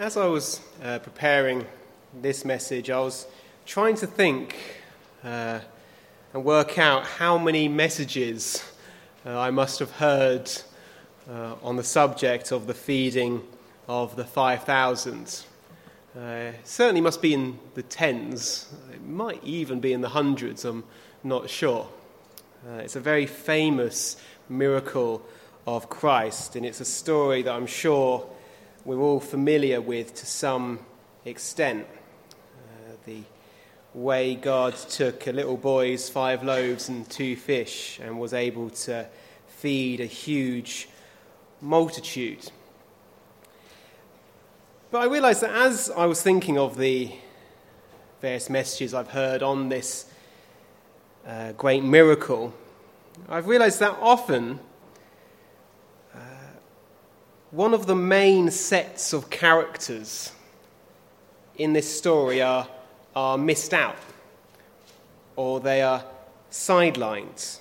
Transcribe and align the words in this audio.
as 0.00 0.16
I 0.16 0.24
was 0.28 0.62
uh, 0.82 0.98
preparing 1.00 1.66
this 2.22 2.42
message, 2.42 2.88
I 2.88 3.00
was 3.00 3.26
trying 3.66 3.96
to 3.96 4.06
think 4.06 4.56
uh, 5.22 5.60
and 6.32 6.42
work 6.42 6.78
out 6.78 7.04
how 7.04 7.36
many 7.36 7.68
messages 7.68 8.64
uh, 9.26 9.38
I 9.38 9.50
must 9.50 9.78
have 9.78 9.90
heard 9.90 10.50
uh, 11.30 11.56
on 11.62 11.76
the 11.76 11.84
subject 11.84 12.50
of 12.50 12.66
the 12.66 12.72
feeding 12.72 13.42
of 13.88 14.16
the 14.16 14.24
5,000. 14.24 15.44
Uh, 16.18 16.52
certainly 16.64 17.02
must 17.02 17.20
be 17.20 17.34
in 17.34 17.58
the 17.74 17.82
tens, 17.82 18.72
it 18.94 19.06
might 19.06 19.44
even 19.44 19.80
be 19.80 19.92
in 19.92 20.00
the 20.00 20.08
hundreds, 20.08 20.64
I'm 20.64 20.84
not 21.22 21.50
sure. 21.50 21.86
Uh, 22.66 22.76
it's 22.76 22.96
a 22.96 23.00
very 23.00 23.26
famous 23.26 24.16
miracle 24.48 25.20
of 25.66 25.90
Christ, 25.90 26.56
and 26.56 26.64
it's 26.64 26.80
a 26.80 26.86
story 26.86 27.42
that 27.42 27.52
I'm 27.52 27.66
sure 27.66 28.26
we're 28.84 29.00
all 29.00 29.20
familiar 29.20 29.80
with 29.80 30.14
to 30.14 30.26
some 30.26 30.78
extent. 31.24 31.86
Uh, 31.88 32.92
the 33.04 33.22
way 33.92 34.34
God 34.34 34.74
took 34.74 35.26
a 35.26 35.32
little 35.32 35.56
boy's 35.56 36.08
five 36.08 36.42
loaves 36.42 36.88
and 36.88 37.08
two 37.10 37.36
fish 37.36 38.00
and 38.02 38.18
was 38.18 38.32
able 38.32 38.70
to 38.70 39.06
feed 39.48 40.00
a 40.00 40.06
huge 40.06 40.88
multitude. 41.60 42.50
But 44.90 45.02
I 45.02 45.04
realized 45.06 45.42
that 45.42 45.54
as 45.54 45.90
I 45.90 46.06
was 46.06 46.22
thinking 46.22 46.58
of 46.58 46.78
the 46.78 47.12
various 48.20 48.48
messages 48.48 48.94
I've 48.94 49.10
heard 49.10 49.42
on 49.42 49.68
this 49.68 50.06
uh, 51.26 51.52
great 51.52 51.84
miracle, 51.84 52.54
I've 53.28 53.46
realized 53.46 53.80
that 53.80 53.96
often 54.00 54.60
one 57.50 57.74
of 57.74 57.86
the 57.86 57.96
main 57.96 58.50
sets 58.50 59.12
of 59.12 59.28
characters 59.28 60.32
in 61.56 61.72
this 61.72 61.98
story 61.98 62.40
are, 62.40 62.68
are 63.16 63.36
missed 63.36 63.74
out 63.74 63.96
or 65.34 65.58
they 65.58 65.82
are 65.82 66.04
sidelined. 66.50 67.58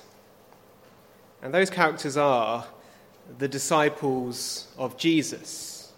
And 1.41 1.53
those 1.53 1.69
characters 1.69 2.17
are 2.17 2.65
the 3.39 3.47
disciples 3.47 4.67
of 4.77 4.95
Jesus. 4.97 5.91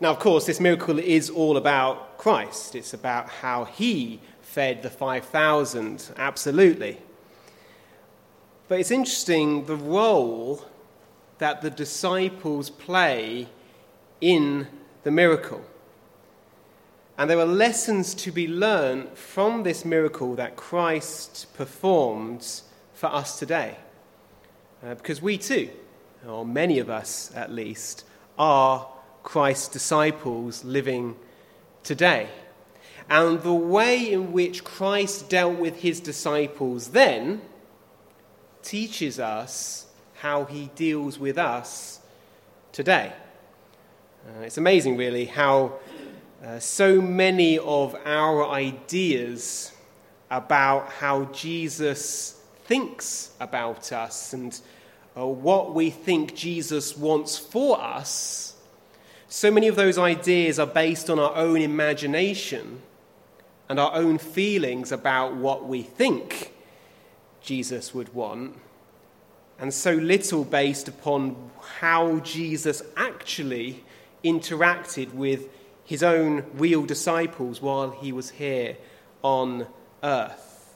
Now, 0.00 0.10
of 0.10 0.18
course, 0.18 0.46
this 0.46 0.60
miracle 0.60 0.98
is 0.98 1.28
all 1.28 1.56
about 1.56 2.16
Christ. 2.16 2.74
It's 2.74 2.94
about 2.94 3.28
how 3.28 3.64
he 3.64 4.20
fed 4.40 4.82
the 4.82 4.90
5,000, 4.90 6.10
absolutely. 6.16 6.98
But 8.68 8.80
it's 8.80 8.90
interesting 8.90 9.66
the 9.66 9.76
role 9.76 10.64
that 11.44 11.60
the 11.60 11.68
disciples 11.68 12.70
play 12.70 13.46
in 14.22 14.66
the 15.02 15.10
miracle. 15.10 15.62
And 17.18 17.28
there 17.28 17.38
are 17.38 17.44
lessons 17.44 18.14
to 18.14 18.32
be 18.32 18.48
learned 18.48 19.10
from 19.10 19.62
this 19.62 19.84
miracle 19.84 20.36
that 20.36 20.56
Christ 20.56 21.48
performed 21.52 22.62
for 22.94 23.08
us 23.08 23.38
today. 23.38 23.76
Uh, 24.82 24.94
because 24.94 25.20
we 25.20 25.36
too, 25.36 25.68
or 26.26 26.46
many 26.46 26.78
of 26.78 26.88
us 26.88 27.30
at 27.34 27.52
least, 27.52 28.04
are 28.38 28.88
Christ's 29.22 29.68
disciples 29.68 30.64
living 30.64 31.14
today. 31.82 32.28
And 33.10 33.42
the 33.42 33.52
way 33.52 34.10
in 34.10 34.32
which 34.32 34.64
Christ 34.64 35.28
dealt 35.28 35.58
with 35.58 35.82
his 35.82 36.00
disciples 36.00 36.88
then 36.92 37.42
teaches 38.62 39.20
us 39.20 39.88
how 40.24 40.46
he 40.46 40.70
deals 40.74 41.18
with 41.18 41.36
us 41.36 42.00
today. 42.72 43.12
Uh, 44.26 44.40
it's 44.40 44.56
amazing, 44.56 44.96
really, 44.96 45.26
how 45.26 45.70
uh, 46.42 46.58
so 46.58 46.98
many 46.98 47.58
of 47.58 47.94
our 48.06 48.48
ideas 48.48 49.70
about 50.30 50.88
how 50.88 51.24
Jesus 51.26 52.40
thinks 52.64 53.32
about 53.38 53.92
us 53.92 54.32
and 54.32 54.58
uh, 55.14 55.26
what 55.26 55.74
we 55.74 55.90
think 55.90 56.34
Jesus 56.34 56.96
wants 56.96 57.36
for 57.36 57.78
us, 57.78 58.56
so 59.28 59.50
many 59.50 59.68
of 59.68 59.76
those 59.76 59.98
ideas 59.98 60.58
are 60.58 60.66
based 60.66 61.10
on 61.10 61.18
our 61.18 61.36
own 61.36 61.60
imagination 61.60 62.80
and 63.68 63.78
our 63.78 63.94
own 63.94 64.16
feelings 64.16 64.90
about 64.90 65.36
what 65.36 65.68
we 65.68 65.82
think 65.82 66.54
Jesus 67.42 67.92
would 67.92 68.14
want 68.14 68.56
and 69.58 69.72
so 69.72 69.92
little 69.92 70.44
based 70.44 70.88
upon 70.88 71.50
how 71.78 72.18
Jesus 72.20 72.82
actually 72.96 73.84
interacted 74.24 75.12
with 75.12 75.48
his 75.84 76.02
own 76.02 76.44
real 76.54 76.84
disciples 76.84 77.60
while 77.60 77.90
he 77.90 78.12
was 78.12 78.30
here 78.30 78.76
on 79.22 79.66
earth. 80.02 80.74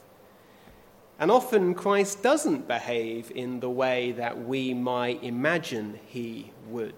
And 1.19 1.29
often 1.31 1.73
Christ 1.73 2.23
doesn't 2.23 2.67
behave 2.67 3.31
in 3.35 3.59
the 3.59 3.69
way 3.69 4.13
that 4.13 4.45
we 4.45 4.73
might 4.73 5.21
imagine 5.23 5.99
he 6.05 6.51
would. 6.69 6.93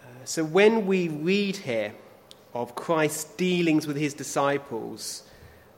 Uh, 0.00 0.06
so 0.24 0.44
when 0.44 0.86
we 0.86 1.08
read 1.08 1.56
here 1.56 1.92
of 2.54 2.74
Christ's 2.74 3.24
dealings 3.34 3.86
with 3.86 3.96
his 3.96 4.14
disciples, 4.14 5.24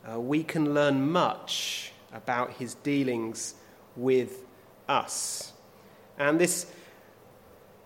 uh, 0.08 0.20
we 0.20 0.44
can 0.44 0.74
learn 0.74 1.10
much 1.10 1.92
about 2.12 2.52
his 2.52 2.74
dealings 2.74 3.54
with 3.96 4.44
us. 4.88 5.52
And 6.18 6.38
this 6.38 6.66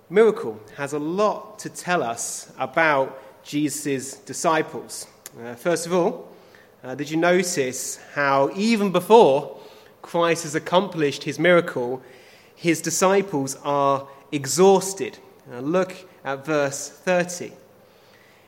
miracle 0.09 0.61
has 0.77 0.93
a 0.93 0.99
lot 0.99 1.59
to 1.61 1.71
tell 1.71 2.03
us 2.03 2.53
about 2.59 3.45
Jesus' 3.45 4.15
disciples. 4.19 5.07
Uh, 5.41 5.55
first 5.55 5.87
of 5.87 5.93
all, 5.95 6.29
uh, 6.83 6.95
did 6.95 7.11
you 7.11 7.17
notice 7.17 7.99
how 8.15 8.51
even 8.57 8.91
before 8.91 9.59
Christ 10.03 10.45
has 10.45 10.55
accomplished 10.55 11.25
his 11.25 11.39
miracle, 11.39 12.03
his 12.55 12.81
disciples 12.81 13.57
are 13.65 14.09
exhausted? 14.33 15.19
Uh, 15.53 15.61
look 15.61 15.95
at 16.25 16.45
verse 16.45 16.89
30. 16.89 17.47
It 17.47 17.55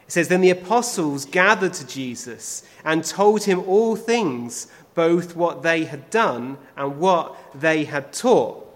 says, 0.08 0.28
Then 0.28 0.40
the 0.40 0.50
apostles 0.50 1.24
gathered 1.24 1.74
to 1.74 1.86
Jesus 1.86 2.64
and 2.84 3.04
told 3.04 3.44
him 3.44 3.60
all 3.60 3.96
things 3.96 4.66
both 4.94 5.36
what 5.36 5.62
they 5.62 5.84
had 5.84 6.10
done 6.10 6.58
and 6.76 6.98
what 6.98 7.36
they 7.58 7.84
had 7.84 8.12
taught. 8.12 8.68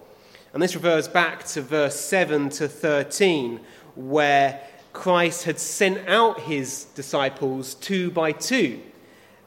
And 0.53 0.63
this 0.63 0.75
refers 0.75 1.09
back 1.09 1.45
to 1.49 1.61
verse 1.61 1.99
7 2.01 2.49
to 2.51 2.69
13, 2.69 3.61
where 3.95 4.61
Christ 4.93 5.45
had 5.45 5.59
sent 5.59 6.09
out 6.09 6.41
his 6.41 6.85
disciples 6.95 7.75
two 7.75 8.11
by 8.11 8.33
two, 8.33 8.81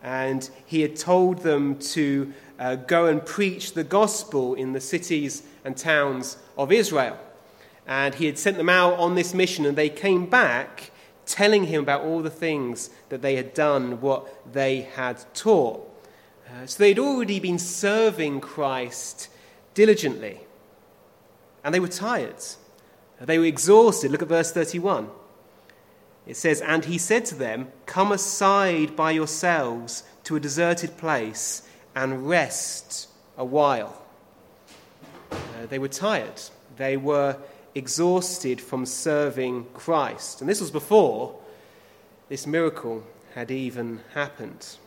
and 0.04 0.48
he 0.68 0.82
had 0.82 0.96
told 0.96 1.40
them 1.40 1.80
to 1.80 2.32
uh, 2.60 2.76
go 2.76 3.08
and 3.08 3.26
preach 3.26 3.74
the 3.74 3.84
gospel 3.84 4.54
in 4.54 4.74
the 4.74 4.80
cities 4.80 5.42
and 5.66 5.76
towns 5.76 6.38
of 6.58 6.72
Israel. 6.72 7.18
And 7.88 8.14
he 8.14 8.28
had 8.28 8.38
sent 8.38 8.58
them 8.58 8.70
out 8.70 8.94
on 9.00 9.16
this 9.16 9.34
mission, 9.34 9.66
and 9.66 9.76
they 9.76 9.90
came 9.90 10.28
back 10.28 10.92
telling 11.26 11.66
him 11.66 11.82
about 11.82 12.02
all 12.02 12.22
the 12.22 12.30
things 12.30 12.92
that 13.10 13.24
they 13.24 13.36
had 13.36 13.54
done, 13.56 14.02
what 14.02 14.54
they 14.54 14.82
had 14.82 15.24
taught. 15.34 15.89
Uh, 16.50 16.66
so 16.66 16.80
they'd 16.80 17.00
already 17.00 17.40
been 17.40 17.60
serving 17.60 18.42
Christ 18.42 19.30
diligently. 19.74 20.40
And 21.64 21.74
they 21.74 21.80
were 21.80 21.88
tired. 21.88 22.44
They 23.22 23.38
were 23.38 23.46
exhausted. 23.46 24.12
Look 24.12 24.22
at 24.22 24.28
verse 24.28 24.52
31. 24.52 25.10
It 26.26 26.38
says, 26.38 26.62
And 26.62 26.86
he 26.86 26.98
said 26.98 27.26
to 27.26 27.36
them, 27.36 27.72
Come 27.86 28.12
aside 28.12 28.96
by 28.96 29.12
yourselves 29.12 30.04
to 30.24 30.36
a 30.36 30.40
deserted 30.40 30.98
place 30.98 31.68
and 31.96 32.28
rest 32.28 33.10
a 33.38 33.46
while. 33.46 34.02
Uh, 35.32 35.66
they 35.70 35.80
were 35.80 35.88
tired. 35.88 36.42
They 36.78 36.98
were 36.98 37.38
exhausted 37.76 38.62
from 38.62 38.86
serving 38.86 39.66
Christ. 39.74 40.42
And 40.42 40.50
this 40.50 40.62
was 40.62 40.72
before 40.72 41.36
this 42.30 42.46
miracle 42.48 43.04
had 43.36 43.52
even 43.52 44.02
happened. 44.14 44.78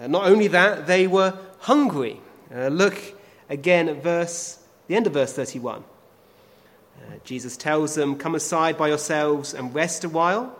Uh, 0.00 0.06
not 0.06 0.26
only 0.26 0.48
that, 0.48 0.86
they 0.86 1.06
were 1.06 1.38
hungry. 1.60 2.20
Uh, 2.54 2.68
look 2.68 3.00
again 3.48 3.88
at 3.88 4.02
verse, 4.02 4.58
the 4.88 4.96
end 4.96 5.06
of 5.06 5.12
verse 5.12 5.32
31. 5.32 5.82
Uh, 6.98 7.14
Jesus 7.24 7.56
tells 7.56 7.94
them, 7.94 8.16
Come 8.16 8.34
aside 8.34 8.76
by 8.76 8.88
yourselves 8.88 9.54
and 9.54 9.74
rest 9.74 10.04
a 10.04 10.08
while. 10.08 10.56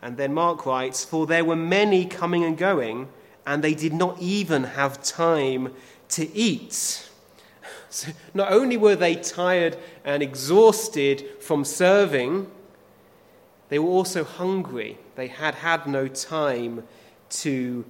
And 0.00 0.16
then 0.16 0.34
Mark 0.34 0.66
writes, 0.66 1.04
For 1.04 1.26
there 1.26 1.44
were 1.44 1.56
many 1.56 2.06
coming 2.06 2.44
and 2.44 2.56
going, 2.56 3.08
and 3.46 3.62
they 3.62 3.74
did 3.74 3.92
not 3.92 4.20
even 4.20 4.64
have 4.64 5.02
time 5.02 5.74
to 6.10 6.34
eat. 6.36 7.04
So 7.90 8.12
not 8.34 8.52
only 8.52 8.76
were 8.76 8.96
they 8.96 9.14
tired 9.14 9.78
and 10.04 10.22
exhausted 10.22 11.26
from 11.40 11.64
serving, 11.64 12.50
they 13.70 13.78
were 13.78 13.88
also 13.88 14.24
hungry. 14.24 14.98
They 15.14 15.28
had 15.28 15.54
had 15.54 15.86
no 15.86 16.06
time 16.06 16.86
to 17.30 17.86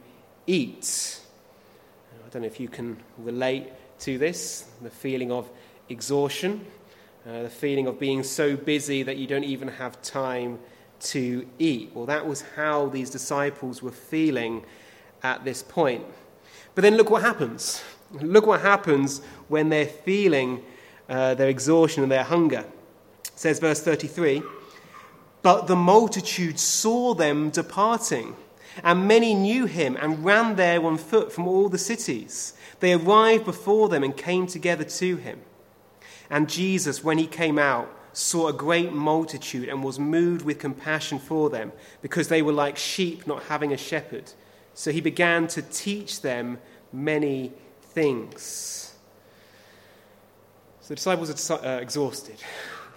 eat. 0.49 1.21
I 2.27 2.29
don't 2.31 2.43
know 2.43 2.47
if 2.47 2.59
you 2.59 2.69
can 2.69 2.97
relate 3.19 3.69
to 4.01 4.19
this 4.19 4.69
the 4.83 4.91
feeling 4.91 5.31
of 5.31 5.49
exhaustion. 5.89 6.67
Uh, 7.29 7.43
the 7.43 7.51
feeling 7.51 7.87
of 7.87 8.01
being 8.01 8.23
so 8.23 8.57
busy 8.57 9.03
that 9.03 9.19
you 9.19 9.27
don't 9.27 9.45
even 9.45 9.69
have 9.69 10.01
time 10.01 10.59
to 11.01 11.47
eat. 11.59 11.91
Well, 11.95 12.07
that 12.07 12.27
was 12.27 12.43
how 12.57 12.89
these 12.89 13.11
disciples 13.11 13.83
were 13.83 13.93
feeling 13.93 14.65
at 15.23 15.45
this 15.45 15.63
point. 15.63 16.05
But 16.75 16.83
then 16.83 16.97
look 16.97 17.11
what 17.11 17.23
happens. 17.23 17.83
Look 18.13 18.47
what 18.47 18.63
happens 18.63 19.21
when 19.49 19.69
they're 19.69 19.87
feeling 19.87 20.63
uh, 21.09 21.35
their 21.35 21.49
exhaustion 21.49 22.03
and 22.03 22.11
their 22.11 22.25
hunger. 22.25 22.65
It 23.25 23.33
says, 23.35 23.59
verse 23.59 23.81
33 23.83 24.43
But 25.43 25.67
the 25.67 25.77
multitude 25.77 26.59
saw 26.59 27.15
them 27.15 27.51
departing, 27.51 28.37
and 28.83 29.09
many 29.09 29.35
knew 29.35 29.67
him 29.67 29.97
and 30.01 30.25
ran 30.25 30.57
there 30.57 30.85
on 30.85 30.99
foot 30.99 31.33
from 31.33 31.47
all 31.49 31.69
the 31.69 31.79
cities. 31.79 32.55
They 32.81 32.93
arrived 32.93 33.45
before 33.45 33.89
them 33.89 34.05
and 34.05 34.17
came 34.17 34.47
together 34.47 34.85
to 34.85 35.17
him. 35.17 35.41
And 36.31 36.49
Jesus, 36.49 37.03
when 37.03 37.19
he 37.19 37.27
came 37.27 37.59
out, 37.59 37.95
saw 38.13 38.49
a 38.49 38.53
great 38.53 38.93
multitude 38.93 39.69
and 39.69 39.83
was 39.83 39.99
moved 39.99 40.45
with 40.45 40.59
compassion 40.59 41.19
for 41.19 41.51
them, 41.51 41.73
because 42.03 42.29
they 42.29 42.43
were 42.43 42.53
like 42.53 42.77
sheep 42.77 43.27
not 43.27 43.45
having 43.45 43.73
a 43.73 43.77
shepherd. 43.77 44.33
So 44.75 44.91
he 44.91 45.01
began 45.01 45.47
to 45.49 45.63
teach 45.63 46.23
them 46.23 46.59
many 46.93 47.53
things. 47.83 48.95
So 50.81 50.89
the 50.89 50.95
disciples 50.97 51.51
are 51.51 51.65
uh, 51.65 51.79
exhausted. 51.79 52.37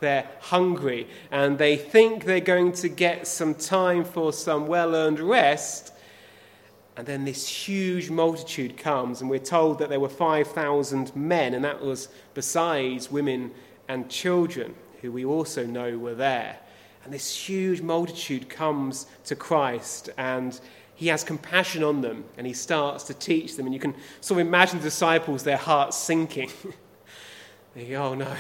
They're 0.02 0.28
hungry, 0.40 1.08
and 1.30 1.58
they 1.58 1.78
think 1.78 2.26
they're 2.26 2.40
going 2.40 2.74
to 2.74 2.90
get 2.90 3.28
some 3.28 3.54
time 3.54 4.04
for 4.04 4.34
some 4.34 4.68
well 4.68 4.96
earned 4.96 5.20
rest. 5.20 5.94
And 6.98 7.08
then 7.08 7.24
this 7.24 7.48
huge 7.48 8.10
multitude 8.10 8.78
comes, 8.78 9.22
and 9.22 9.30
we're 9.30 9.40
told 9.40 9.80
that 9.80 9.90
there 9.90 10.00
were 10.00 10.10
5,000 10.10 11.16
men, 11.16 11.54
and 11.54 11.64
that 11.64 11.82
was 11.82 12.10
besides 12.34 13.10
women 13.10 13.52
and 13.88 14.10
children, 14.10 14.76
who 15.02 15.12
we 15.12 15.24
also 15.24 15.66
know 15.66 15.98
were 15.98 16.16
there. 16.16 16.58
And 17.04 17.14
this 17.14 17.34
huge 17.36 17.82
multitude 17.82 18.50
comes 18.50 19.06
to 19.26 19.36
Christ, 19.36 20.10
and 20.18 20.60
he 20.96 21.08
has 21.08 21.24
compassion 21.24 21.84
on 21.84 22.02
them, 22.02 22.26
and 22.38 22.46
he 22.46 22.54
starts 22.54 23.04
to 23.06 23.14
teach 23.14 23.56
them. 23.56 23.68
And 23.68 23.74
you 23.74 23.80
can 23.80 23.96
sort 24.20 24.42
of 24.42 24.48
imagine 24.48 24.80
the 24.80 24.84
disciples, 24.84 25.44
their 25.44 25.58
hearts 25.58 25.96
sinking. 25.98 26.52
they 27.76 27.86
go, 27.86 28.04
oh 28.04 28.14
no. 28.16 28.36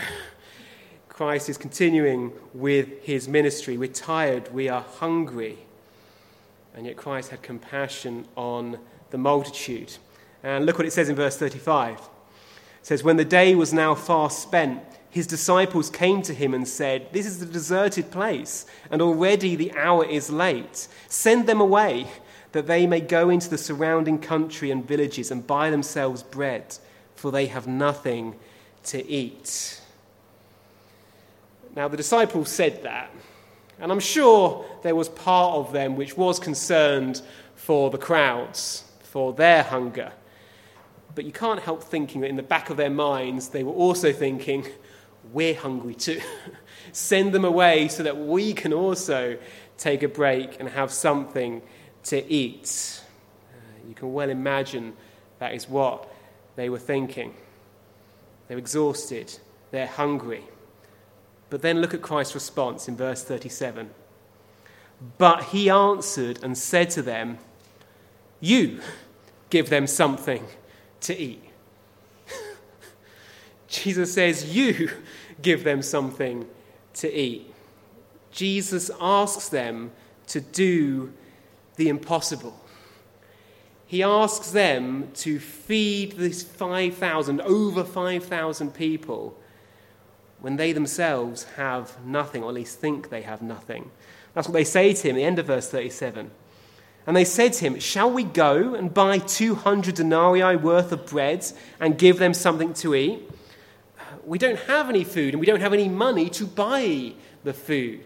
Christ 1.21 1.49
is 1.49 1.57
continuing 1.59 2.31
with 2.51 3.03
his 3.03 3.27
ministry. 3.27 3.77
We're 3.77 3.89
tired, 3.89 4.51
we 4.51 4.69
are 4.69 4.81
hungry. 4.81 5.59
And 6.73 6.87
yet 6.87 6.97
Christ 6.97 7.29
had 7.29 7.43
compassion 7.43 8.25
on 8.35 8.79
the 9.11 9.19
multitude. 9.19 9.95
And 10.41 10.65
look 10.65 10.79
what 10.79 10.87
it 10.87 10.93
says 10.93 11.09
in 11.09 11.15
verse 11.15 11.37
35. 11.37 11.97
It 11.99 12.01
says, 12.81 13.03
When 13.03 13.17
the 13.17 13.23
day 13.23 13.53
was 13.53 13.71
now 13.71 13.93
far 13.93 14.31
spent, 14.31 14.81
his 15.11 15.27
disciples 15.27 15.91
came 15.91 16.23
to 16.23 16.33
him 16.33 16.55
and 16.55 16.67
said, 16.67 17.13
This 17.13 17.27
is 17.27 17.39
a 17.39 17.45
deserted 17.45 18.09
place, 18.09 18.65
and 18.89 18.99
already 18.99 19.55
the 19.55 19.71
hour 19.73 20.03
is 20.03 20.31
late. 20.31 20.87
Send 21.07 21.45
them 21.45 21.61
away, 21.61 22.07
that 22.53 22.65
they 22.65 22.87
may 22.87 22.99
go 22.99 23.29
into 23.29 23.47
the 23.47 23.59
surrounding 23.59 24.17
country 24.17 24.71
and 24.71 24.87
villages 24.87 25.29
and 25.29 25.45
buy 25.45 25.69
themselves 25.69 26.23
bread, 26.23 26.79
for 27.13 27.31
they 27.31 27.45
have 27.45 27.67
nothing 27.67 28.37
to 28.85 29.07
eat. 29.07 29.80
Now, 31.75 31.87
the 31.87 31.97
disciples 31.97 32.49
said 32.49 32.83
that, 32.83 33.11
and 33.79 33.91
I'm 33.91 33.99
sure 33.99 34.65
there 34.83 34.95
was 34.95 35.09
part 35.09 35.55
of 35.55 35.71
them 35.71 35.95
which 35.95 36.17
was 36.17 36.39
concerned 36.39 37.21
for 37.55 37.89
the 37.89 37.97
crowds, 37.97 38.83
for 39.03 39.33
their 39.33 39.63
hunger. 39.63 40.11
But 41.15 41.25
you 41.25 41.31
can't 41.31 41.59
help 41.59 41.83
thinking 41.83 42.21
that 42.21 42.29
in 42.29 42.35
the 42.35 42.43
back 42.43 42.69
of 42.69 42.77
their 42.77 42.89
minds, 42.89 43.49
they 43.49 43.63
were 43.63 43.73
also 43.73 44.11
thinking, 44.11 44.65
we're 45.31 45.55
hungry 45.55 45.95
too. 45.95 46.21
Send 46.91 47.33
them 47.33 47.45
away 47.45 47.87
so 47.87 48.03
that 48.03 48.17
we 48.17 48.53
can 48.53 48.73
also 48.73 49.37
take 49.77 50.03
a 50.03 50.07
break 50.07 50.59
and 50.59 50.69
have 50.69 50.91
something 50.91 51.61
to 52.03 52.31
eat. 52.31 53.01
Uh, 53.53 53.87
you 53.87 53.93
can 53.93 54.13
well 54.13 54.29
imagine 54.29 54.93
that 55.39 55.53
is 55.53 55.69
what 55.69 56.11
they 56.55 56.69
were 56.69 56.79
thinking. 56.79 57.33
They're 58.47 58.57
exhausted, 58.57 59.37
they're 59.71 59.87
hungry. 59.87 60.43
But 61.51 61.61
then 61.61 61.81
look 61.81 61.93
at 61.93 62.01
Christ's 62.01 62.33
response 62.33 62.87
in 62.87 62.95
verse 62.95 63.23
37. 63.25 63.89
But 65.17 65.43
he 65.45 65.69
answered 65.69 66.39
and 66.41 66.57
said 66.57 66.89
to 66.91 67.01
them, 67.01 67.39
You 68.39 68.79
give 69.49 69.69
them 69.69 69.85
something 69.85 70.45
to 71.01 71.19
eat. 71.19 71.43
Jesus 73.67 74.13
says, 74.13 74.55
You 74.55 74.91
give 75.41 75.65
them 75.65 75.81
something 75.81 76.47
to 76.93 77.13
eat. 77.13 77.53
Jesus 78.31 78.89
asks 79.01 79.49
them 79.49 79.91
to 80.27 80.39
do 80.39 81.11
the 81.75 81.89
impossible. 81.89 82.57
He 83.85 84.03
asks 84.03 84.51
them 84.51 85.09
to 85.15 85.37
feed 85.37 86.13
these 86.13 86.43
5,000, 86.43 87.41
over 87.41 87.83
5,000 87.83 88.73
people 88.73 89.37
when 90.41 90.57
they 90.57 90.73
themselves 90.73 91.43
have 91.55 92.03
nothing, 92.05 92.43
or 92.43 92.49
at 92.49 92.55
least 92.55 92.79
think 92.79 93.09
they 93.09 93.21
have 93.21 93.41
nothing. 93.41 93.91
That's 94.33 94.47
what 94.47 94.53
they 94.53 94.63
say 94.63 94.93
to 94.93 95.09
him 95.09 95.15
at 95.15 95.19
the 95.19 95.23
end 95.23 95.39
of 95.39 95.45
verse 95.47 95.69
37. 95.69 96.31
And 97.07 97.15
they 97.15 97.25
said 97.25 97.53
to 97.53 97.65
him, 97.65 97.79
Shall 97.79 98.11
we 98.11 98.23
go 98.23 98.75
and 98.75 98.93
buy 98.93 99.19
200 99.19 99.95
denarii 99.95 100.55
worth 100.55 100.91
of 100.91 101.05
bread 101.07 101.45
and 101.79 101.97
give 101.97 102.19
them 102.19 102.33
something 102.33 102.73
to 102.75 102.95
eat? 102.95 103.29
We 104.25 104.37
don't 104.37 104.59
have 104.59 104.89
any 104.89 105.03
food 105.03 105.33
and 105.33 105.39
we 105.39 105.47
don't 105.47 105.61
have 105.61 105.73
any 105.73 105.89
money 105.89 106.29
to 106.31 106.45
buy 106.45 107.13
the 107.43 107.53
food. 107.53 108.05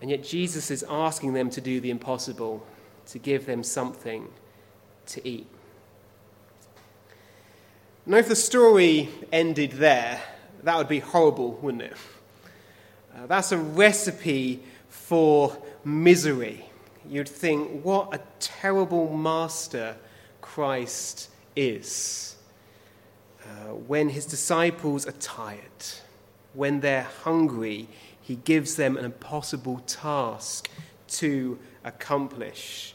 And 0.00 0.10
yet 0.10 0.22
Jesus 0.22 0.70
is 0.70 0.84
asking 0.88 1.32
them 1.32 1.50
to 1.50 1.60
do 1.60 1.80
the 1.80 1.90
impossible, 1.90 2.64
to 3.06 3.18
give 3.18 3.46
them 3.46 3.62
something 3.62 4.28
to 5.06 5.26
eat. 5.26 5.46
Now, 8.04 8.16
if 8.16 8.28
the 8.28 8.36
story 8.36 9.08
ended 9.30 9.72
there, 9.72 10.20
that 10.62 10.76
would 10.76 10.88
be 10.88 11.00
horrible, 11.00 11.52
wouldn't 11.62 11.82
it? 11.82 11.96
Uh, 13.14 13.26
that's 13.26 13.52
a 13.52 13.58
recipe 13.58 14.62
for 14.88 15.56
misery. 15.84 16.64
You'd 17.08 17.28
think, 17.28 17.84
what 17.84 18.14
a 18.14 18.20
terrible 18.38 19.14
master 19.16 19.96
Christ 20.40 21.30
is. 21.56 22.36
Uh, 23.42 23.74
when 23.74 24.08
his 24.08 24.24
disciples 24.24 25.06
are 25.06 25.12
tired, 25.12 25.58
when 26.54 26.80
they're 26.80 27.08
hungry, 27.24 27.88
he 28.20 28.36
gives 28.36 28.76
them 28.76 28.96
an 28.96 29.04
impossible 29.04 29.80
task 29.80 30.70
to 31.08 31.58
accomplish. 31.84 32.94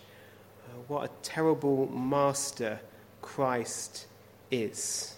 Uh, 0.66 0.80
what 0.88 1.04
a 1.04 1.10
terrible 1.22 1.88
master 1.92 2.80
Christ 3.22 4.06
is. 4.50 5.17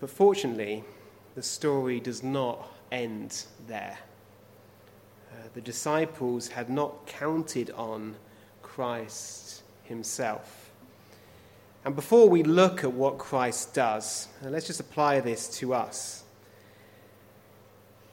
But 0.00 0.10
fortunately, 0.10 0.84
the 1.34 1.42
story 1.42 2.00
does 2.00 2.22
not 2.22 2.68
end 2.92 3.44
there. 3.66 3.98
Uh, 5.32 5.48
the 5.54 5.60
disciples 5.60 6.48
had 6.48 6.70
not 6.70 7.06
counted 7.06 7.70
on 7.70 8.14
Christ 8.62 9.62
himself. 9.84 10.70
And 11.84 11.94
before 11.94 12.28
we 12.28 12.42
look 12.42 12.84
at 12.84 12.92
what 12.92 13.18
Christ 13.18 13.74
does, 13.74 14.28
uh, 14.44 14.48
let's 14.48 14.66
just 14.66 14.80
apply 14.80 15.20
this 15.20 15.48
to 15.58 15.74
us. 15.74 16.24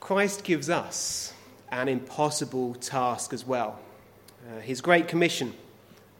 Christ 0.00 0.44
gives 0.44 0.70
us 0.70 1.32
an 1.70 1.88
impossible 1.88 2.74
task 2.74 3.32
as 3.32 3.44
well. 3.44 3.78
Uh, 4.48 4.60
his 4.60 4.80
Great 4.80 5.08
Commission, 5.08 5.52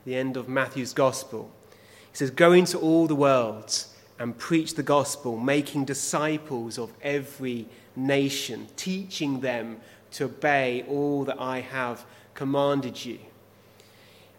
the 0.04 0.16
end 0.16 0.36
of 0.36 0.48
Matthew's 0.48 0.92
Gospel. 0.92 1.50
He 1.70 2.16
says, 2.16 2.30
Go 2.30 2.52
into 2.52 2.78
all 2.78 3.06
the 3.06 3.14
world 3.14 3.84
and 4.18 4.36
preach 4.36 4.74
the 4.74 4.82
gospel, 4.82 5.36
making 5.38 5.84
disciples 5.84 6.78
of 6.78 6.92
every 7.02 7.66
nation, 7.94 8.68
teaching 8.76 9.40
them 9.40 9.78
to 10.12 10.24
obey 10.24 10.84
all 10.88 11.24
that 11.24 11.40
I 11.40 11.60
have 11.60 12.04
commanded 12.34 13.04
you. 13.04 13.18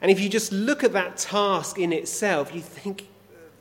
And 0.02 0.12
if 0.12 0.20
you 0.20 0.30
just 0.30 0.52
look 0.52 0.84
at 0.84 0.94
that 0.94 1.18
task 1.18 1.78
in 1.80 1.92
itself, 1.92 2.54
you 2.54 2.62
think 2.62 3.08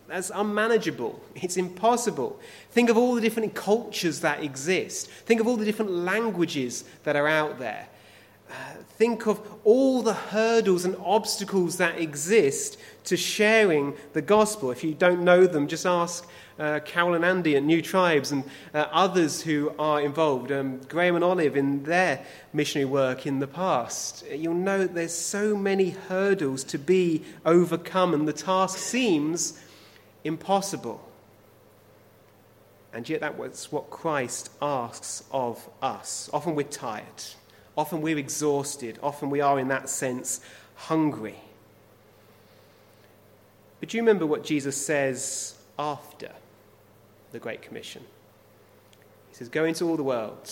that's 0.08 0.30
unmanageable. 0.34 1.20
It's 1.34 1.56
impossible. 1.56 2.38
Think 2.70 2.90
of 2.90 2.96
all 2.96 3.14
the 3.14 3.20
different 3.20 3.54
cultures 3.54 4.20
that 4.20 4.42
exist. 4.42 5.08
Think 5.08 5.40
of 5.40 5.48
all 5.48 5.56
the 5.56 5.64
different 5.64 5.90
languages 5.90 6.84
that 7.04 7.16
are 7.16 7.26
out 7.26 7.58
there. 7.58 7.88
Think 8.98 9.26
of 9.26 9.40
all 9.64 10.02
the 10.02 10.14
hurdles 10.14 10.84
and 10.84 10.96
obstacles 11.04 11.76
that 11.76 11.98
exist 11.98 12.78
to 13.04 13.16
sharing 13.16 13.94
the 14.14 14.22
gospel. 14.22 14.70
If 14.70 14.82
you 14.82 14.94
don't 14.94 15.22
know 15.22 15.46
them, 15.46 15.68
just 15.68 15.84
ask 15.84 16.26
uh, 16.58 16.80
Carol 16.84 17.14
and 17.14 17.24
Andy 17.24 17.56
at 17.56 17.62
New 17.62 17.82
Tribes 17.82 18.32
and 18.32 18.44
uh, 18.72 18.86
others 18.90 19.42
who 19.42 19.72
are 19.78 20.00
involved, 20.00 20.50
um, 20.50 20.80
Graham 20.88 21.14
and 21.14 21.24
Olive 21.24 21.56
in 21.56 21.82
their 21.82 22.24
missionary 22.52 22.86
work 22.86 23.26
in 23.26 23.38
the 23.38 23.46
past. 23.46 24.24
You'll 24.30 24.54
know 24.54 24.86
there's 24.86 25.12
so 25.14 25.56
many 25.56 25.90
hurdles 25.90 26.64
to 26.64 26.78
be 26.78 27.22
overcome, 27.44 28.14
and 28.14 28.26
the 28.26 28.32
task 28.32 28.78
seems 28.78 29.60
impossible. 30.24 31.02
And 32.92 33.06
yet, 33.06 33.20
that's 33.20 33.70
what 33.70 33.90
Christ 33.90 34.50
asks 34.62 35.22
of 35.30 35.68
us. 35.82 36.30
Often 36.32 36.54
we're 36.54 36.62
tired, 36.62 37.04
often 37.76 38.00
we're 38.00 38.18
exhausted, 38.18 38.98
often 39.02 39.30
we 39.30 39.40
are, 39.40 39.58
in 39.58 39.68
that 39.68 39.88
sense, 39.88 40.40
hungry. 40.74 41.36
But 43.80 43.90
do 43.90 43.96
you 43.96 44.02
remember 44.02 44.26
what 44.26 44.44
Jesus 44.44 44.76
says 44.76 45.54
after 45.78 46.30
the 47.32 47.38
Great 47.38 47.62
Commission? 47.62 48.02
He 49.28 49.34
says, 49.34 49.48
Go 49.48 49.64
into 49.64 49.88
all 49.88 49.96
the 49.96 50.02
world, 50.02 50.50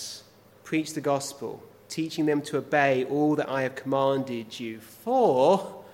preach 0.62 0.92
the 0.92 1.00
gospel, 1.00 1.62
teaching 1.88 2.26
them 2.26 2.42
to 2.42 2.58
obey 2.58 3.04
all 3.04 3.36
that 3.36 3.48
I 3.48 3.62
have 3.62 3.74
commanded 3.74 4.58
you, 4.60 4.80
for 4.80 5.84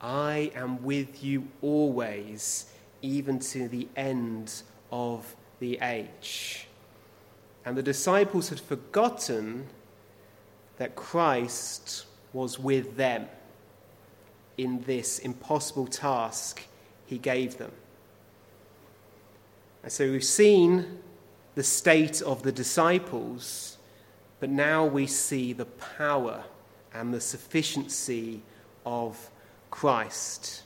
I 0.00 0.52
am 0.54 0.82
with 0.82 1.24
you 1.24 1.48
always, 1.60 2.66
even 3.00 3.38
to 3.40 3.68
the 3.68 3.88
end 3.96 4.62
of 4.90 5.34
the 5.58 5.78
age. 5.82 6.66
And 7.64 7.76
the 7.76 7.82
disciples 7.82 8.48
had 8.48 8.60
forgotten 8.60 9.68
that 10.82 10.96
Christ 10.96 12.06
was 12.32 12.58
with 12.58 12.96
them 12.96 13.28
in 14.58 14.82
this 14.82 15.20
impossible 15.20 15.86
task 15.86 16.60
he 17.06 17.18
gave 17.18 17.56
them. 17.56 17.70
And 19.84 19.92
so 19.92 20.10
we've 20.10 20.24
seen 20.24 20.98
the 21.54 21.62
state 21.62 22.20
of 22.20 22.42
the 22.42 22.50
disciples, 22.50 23.78
but 24.40 24.50
now 24.50 24.84
we 24.84 25.06
see 25.06 25.52
the 25.52 25.66
power 25.66 26.42
and 26.92 27.14
the 27.14 27.20
sufficiency 27.20 28.42
of 28.84 29.30
Christ. 29.70 30.64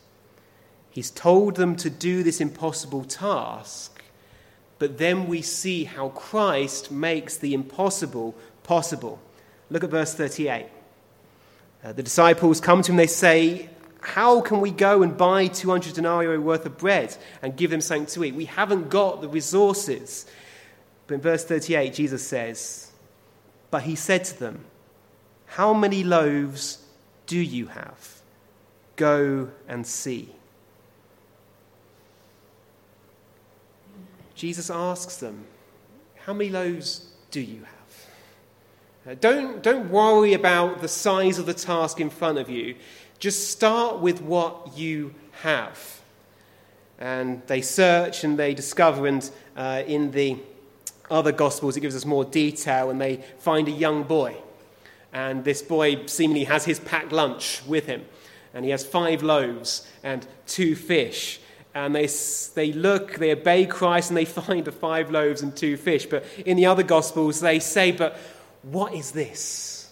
He's 0.89 1.11
told 1.11 1.57
them 1.57 1.75
to 1.75 1.91
do 1.91 2.23
this 2.23 2.41
impossible 2.41 3.03
task, 3.03 4.01
but 4.79 4.97
then 4.97 5.27
we 5.27 5.43
see 5.43 5.83
how 5.83 6.09
Christ 6.09 6.89
makes 6.89 7.37
the 7.37 7.53
impossible 7.53 8.33
possible. 8.63 9.19
Look 9.69 9.83
at 9.83 9.89
verse 9.89 10.13
38. 10.13 10.67
Uh, 11.83 11.93
the 11.93 12.03
disciples 12.03 12.59
come 12.59 12.81
to 12.81 12.91
him, 12.91 12.97
they 12.97 13.07
say, 13.07 13.69
How 14.01 14.41
can 14.41 14.61
we 14.61 14.71
go 14.71 15.03
and 15.03 15.17
buy 15.17 15.47
200 15.47 15.93
denarii 15.93 16.37
worth 16.37 16.65
of 16.65 16.77
bread 16.77 17.15
and 17.41 17.55
give 17.55 17.71
them 17.71 17.81
something 17.81 18.07
to 18.07 18.23
eat? 18.23 18.35
We 18.35 18.45
haven't 18.45 18.89
got 18.89 19.21
the 19.21 19.27
resources. 19.27 20.25
But 21.05 21.15
in 21.15 21.21
verse 21.21 21.45
38, 21.45 21.93
Jesus 21.93 22.25
says, 22.25 22.91
But 23.71 23.83
he 23.83 23.95
said 23.95 24.25
to 24.25 24.39
them, 24.39 24.65
How 25.45 25.73
many 25.73 26.03
loaves 26.03 26.83
do 27.25 27.37
you 27.37 27.67
have? 27.67 28.21
Go 28.95 29.49
and 29.67 29.85
see. 29.85 30.33
Jesus 34.33 34.69
asks 34.69 35.17
them, 35.17 35.45
How 36.25 36.33
many 36.33 36.49
loaves 36.49 37.09
do 37.31 37.41
you 37.41 37.61
have? 37.61 37.76
Uh, 39.07 39.15
don't, 39.21 39.63
don't 39.63 39.89
worry 39.89 40.33
about 40.33 40.81
the 40.81 40.87
size 40.87 41.39
of 41.39 41.45
the 41.45 41.53
task 41.53 42.01
in 42.01 42.09
front 42.09 42.37
of 42.37 42.49
you. 42.49 42.75
Just 43.19 43.51
start 43.51 43.99
with 43.99 44.21
what 44.21 44.77
you 44.77 45.15
have. 45.43 46.01
And 46.99 47.41
they 47.47 47.61
search 47.61 48.25
and 48.25 48.37
they 48.37 48.53
discover, 48.53 49.07
and 49.07 49.29
uh, 49.55 49.83
in 49.87 50.11
the 50.11 50.37
other 51.09 51.31
Gospels, 51.31 51.77
it 51.77 51.81
gives 51.81 51.95
us 51.95 52.03
more 52.03 52.25
detail, 52.25 52.89
and 52.89 52.99
they 52.99 53.23
find 53.39 53.69
a 53.69 53.71
young 53.71 54.03
boy. 54.03 54.35
And 55.13 55.45
this 55.45 55.61
boy 55.61 56.05
seemingly 56.07 56.43
has 56.43 56.65
his 56.65 56.81
packed 56.81 57.13
lunch 57.13 57.61
with 57.65 57.85
him. 57.85 58.03
And 58.53 58.65
he 58.65 58.71
has 58.71 58.85
five 58.85 59.23
loaves 59.23 59.87
and 60.03 60.27
two 60.47 60.75
fish 60.75 61.39
and 61.77 61.95
they, 61.95 62.07
they 62.55 62.73
look, 62.73 63.15
they 63.17 63.31
obey 63.31 63.67
Christ, 63.67 64.09
and 64.09 64.17
they 64.17 64.25
find 64.41 64.65
the 64.65 64.71
five 64.71 65.11
loaves 65.11 65.43
and 65.43 65.55
two 65.55 65.77
fish. 65.77 66.07
But 66.07 66.25
in 66.43 66.57
the 66.57 66.65
other 66.65 66.81
Gospels, 66.81 67.39
they 67.39 67.59
say, 67.59 67.91
But 67.91 68.17
what 68.63 68.93
is 68.93 69.11
this 69.11 69.91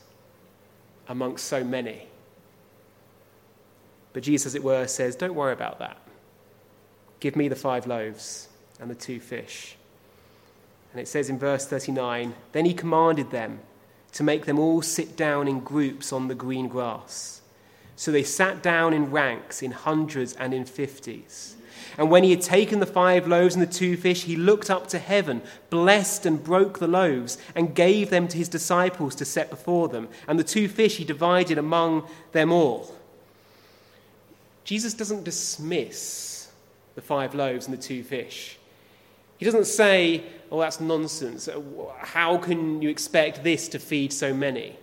amongst 1.08 1.46
so 1.46 1.64
many? 1.64 2.08
But 4.14 4.24
Jesus, 4.24 4.48
as 4.48 4.56
it 4.56 4.64
were, 4.64 4.88
says, 4.88 5.16
Don't 5.16 5.36
worry 5.36 5.54
about 5.54 5.80
that. 5.80 5.98
Give 7.20 7.36
me 7.36 7.48
the 7.48 7.56
five 7.56 7.88
loaves 7.88 8.48
and 8.80 8.90
the 8.90 8.96
two 8.96 9.20
fish. 9.20 9.76
And 10.92 11.02
it 11.02 11.08
says 11.08 11.30
in 11.30 11.38
verse 11.38 11.66
39 11.66 12.34
Then 12.54 12.66
he 12.66 12.74
commanded 12.74 13.32
them 13.32 13.60
to 14.14 14.24
make 14.24 14.46
them 14.46 14.58
all 14.58 14.82
sit 14.82 15.18
down 15.18 15.48
in 15.48 15.60
groups 15.60 16.14
on 16.14 16.30
the 16.30 16.36
green 16.36 16.70
grass. 16.70 17.42
So 17.98 18.12
they 18.12 18.24
sat 18.24 18.64
down 18.64 18.94
in 18.94 19.12
ranks, 19.12 19.62
in 19.62 19.72
hundreds 19.72 20.34
and 20.34 20.54
in 20.54 20.66
fifties. 20.66 21.56
And 21.98 22.12
when 22.12 22.24
he 22.24 22.32
had 22.32 22.42
taken 22.42 22.80
the 22.80 22.86
five 22.86 23.28
loaves 23.28 23.56
and 23.56 23.62
the 23.62 23.72
two 23.72 23.98
fish, 23.98 24.24
he 24.24 24.36
looked 24.36 24.70
up 24.70 24.88
to 24.88 25.00
heaven, 25.00 25.42
blessed 25.70 26.26
and 26.26 26.44
broke 26.44 26.80
the 26.80 26.88
loaves, 26.88 27.38
and 27.56 27.76
gave 27.76 28.10
them 28.10 28.28
to 28.28 28.38
his 28.38 28.50
disciples 28.50 29.16
to 29.16 29.26
set 29.26 29.50
before 29.50 29.88
them. 29.88 30.10
And 30.28 30.40
the 30.40 30.44
two 30.44 30.68
fish 30.68 30.98
he 30.98 31.04
divided 31.04 31.58
among 31.58 32.08
them 32.32 32.52
all. 32.52 32.94
Jesus 34.64 34.94
doesn't 34.94 35.24
dismiss 35.24 36.50
the 36.96 37.02
five 37.02 37.36
loaves 37.36 37.68
and 37.68 37.78
the 37.78 37.82
two 37.82 38.04
fish. 38.04 38.58
He 39.38 39.46
doesn't 39.46 39.66
say, 39.66 40.24
oh, 40.52 40.62
that's 40.62 40.80
nonsense. 40.80 41.50
How 42.00 42.38
can 42.38 42.82
you 42.82 42.90
expect 42.90 43.44
this 43.44 43.68
to 43.70 43.80
feed 43.80 44.14
so 44.14 44.34
many? 44.34 44.78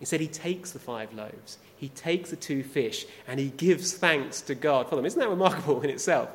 Instead, 0.00 0.20
he 0.20 0.28
takes 0.28 0.72
the 0.72 0.78
five 0.78 1.12
loaves, 1.14 1.58
he 1.84 1.90
takes 1.90 2.30
the 2.30 2.36
two 2.36 2.62
fish, 2.62 3.04
and 3.28 3.38
he 3.38 3.50
gives 3.50 3.92
thanks 3.92 4.40
to 4.40 4.54
God 4.54 4.88
for 4.88 4.96
them. 4.96 5.04
Isn't 5.04 5.20
that 5.20 5.28
remarkable 5.28 5.82
in 5.82 5.90
itself? 5.90 6.30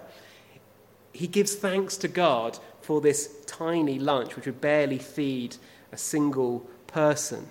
he 1.12 1.28
gives 1.28 1.56
thanks 1.56 1.98
to 1.98 2.08
God 2.08 2.60
for 2.82 3.02
this 3.02 3.44
tiny 3.46 4.00
lunch, 4.00 4.36
which 4.36 4.46
would 4.46 4.62
barely 4.62 4.98
feed 4.98 5.58
a 5.92 5.98
single 5.98 6.60
person. 6.88 7.50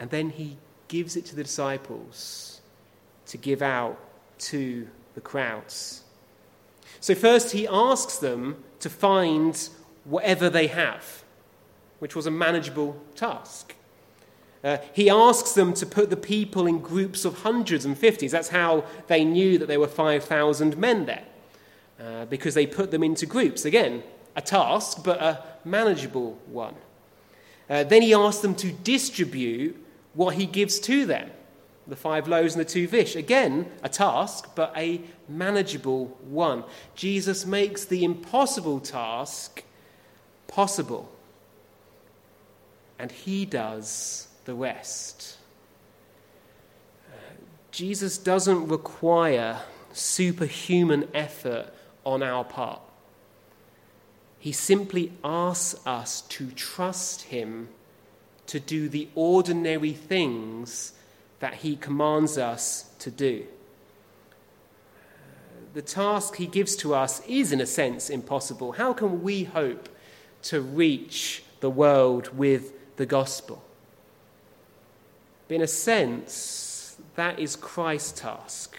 And 0.00 0.10
then 0.10 0.30
he 0.30 0.56
gives 0.88 1.16
it 1.16 1.24
to 1.26 1.36
the 1.36 1.44
disciples 1.44 2.60
to 3.26 3.38
give 3.38 3.62
out 3.62 3.98
to 4.40 4.88
the 5.14 5.20
crowds. 5.20 6.02
So, 7.00 7.14
first, 7.14 7.52
he 7.52 7.68
asks 7.68 8.18
them 8.18 8.62
to 8.80 8.90
find 8.90 9.68
whatever 10.04 10.50
they 10.50 10.66
have, 10.66 11.22
which 12.00 12.16
was 12.16 12.26
a 12.26 12.30
manageable 12.30 13.00
task. 13.14 13.74
Uh, 14.64 14.78
he 14.92 15.10
asks 15.10 15.52
them 15.52 15.74
to 15.74 15.84
put 15.84 16.08
the 16.08 16.16
people 16.16 16.66
in 16.66 16.78
groups 16.78 17.24
of 17.24 17.40
hundreds 17.42 17.84
and 17.84 17.98
fifties. 17.98 18.30
That's 18.30 18.48
how 18.48 18.84
they 19.08 19.24
knew 19.24 19.58
that 19.58 19.66
there 19.66 19.80
were 19.80 19.88
5,000 19.88 20.76
men 20.76 21.06
there. 21.06 21.24
Uh, 22.00 22.24
because 22.24 22.54
they 22.54 22.66
put 22.66 22.90
them 22.90 23.02
into 23.02 23.26
groups. 23.26 23.64
Again, 23.64 24.02
a 24.34 24.40
task, 24.40 25.04
but 25.04 25.20
a 25.22 25.42
manageable 25.64 26.38
one. 26.46 26.74
Uh, 27.70 27.84
then 27.84 28.02
he 28.02 28.12
asks 28.12 28.40
them 28.40 28.54
to 28.56 28.72
distribute 28.72 29.76
what 30.14 30.34
he 30.34 30.46
gives 30.46 30.80
to 30.80 31.06
them 31.06 31.30
the 31.86 31.96
five 31.96 32.28
loaves 32.28 32.54
and 32.54 32.60
the 32.60 32.68
two 32.68 32.86
fish. 32.86 33.16
Again, 33.16 33.70
a 33.82 33.88
task, 33.88 34.50
but 34.54 34.72
a 34.76 35.00
manageable 35.28 36.06
one. 36.28 36.64
Jesus 36.94 37.44
makes 37.44 37.84
the 37.84 38.04
impossible 38.04 38.78
task 38.80 39.64
possible, 40.46 41.10
and 42.98 43.10
he 43.10 43.44
does 43.44 44.28
the 44.44 44.54
rest. 44.54 45.38
Uh, 47.08 47.16
Jesus 47.70 48.18
doesn't 48.18 48.68
require 48.68 49.60
superhuman 49.92 51.08
effort 51.14 51.72
on 52.04 52.22
our 52.22 52.44
part. 52.44 52.80
He 54.38 54.52
simply 54.52 55.12
asks 55.22 55.80
us 55.86 56.22
to 56.22 56.50
trust 56.50 57.22
Him 57.22 57.68
to 58.46 58.58
do 58.58 58.88
the 58.88 59.08
ordinary 59.14 59.92
things 59.92 60.94
that 61.38 61.54
He 61.54 61.76
commands 61.76 62.36
us 62.38 62.90
to 62.98 63.10
do. 63.10 63.44
The 65.74 65.82
task 65.82 66.36
He 66.36 66.46
gives 66.46 66.74
to 66.76 66.94
us 66.94 67.24
is, 67.26 67.52
in 67.52 67.60
a 67.60 67.66
sense, 67.66 68.10
impossible. 68.10 68.72
How 68.72 68.92
can 68.92 69.22
we 69.22 69.44
hope 69.44 69.88
to 70.42 70.60
reach 70.60 71.44
the 71.60 71.70
world 71.70 72.36
with 72.36 72.96
the 72.96 73.06
gospel? 73.06 73.62
But 75.48 75.54
in 75.54 75.62
a 75.62 75.66
sense, 75.66 76.96
that 77.16 77.38
is 77.38 77.56
Christ's 77.56 78.20
task. 78.20 78.76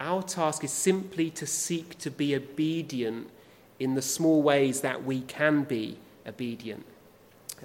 Our 0.00 0.22
task 0.22 0.64
is 0.64 0.72
simply 0.72 1.30
to 1.30 1.46
seek 1.46 1.98
to 1.98 2.10
be 2.10 2.34
obedient 2.34 3.30
in 3.78 3.94
the 3.94 4.02
small 4.02 4.42
ways 4.42 4.80
that 4.80 5.04
we 5.04 5.20
can 5.22 5.64
be 5.64 5.96
obedient. 6.26 6.84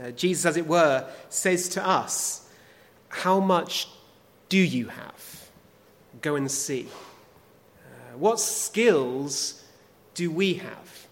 Uh, 0.01 0.11
Jesus, 0.11 0.45
as 0.45 0.57
it 0.57 0.67
were, 0.67 1.05
says 1.29 1.67
to 1.69 1.85
us, 1.85 2.49
How 3.09 3.39
much 3.39 3.87
do 4.49 4.57
you 4.57 4.87
have? 4.87 5.49
Go 6.21 6.35
and 6.35 6.49
see. 6.49 6.87
Uh, 7.83 8.17
what 8.17 8.39
skills 8.39 9.63
do 10.13 10.31
we 10.31 10.55
have? 10.55 11.07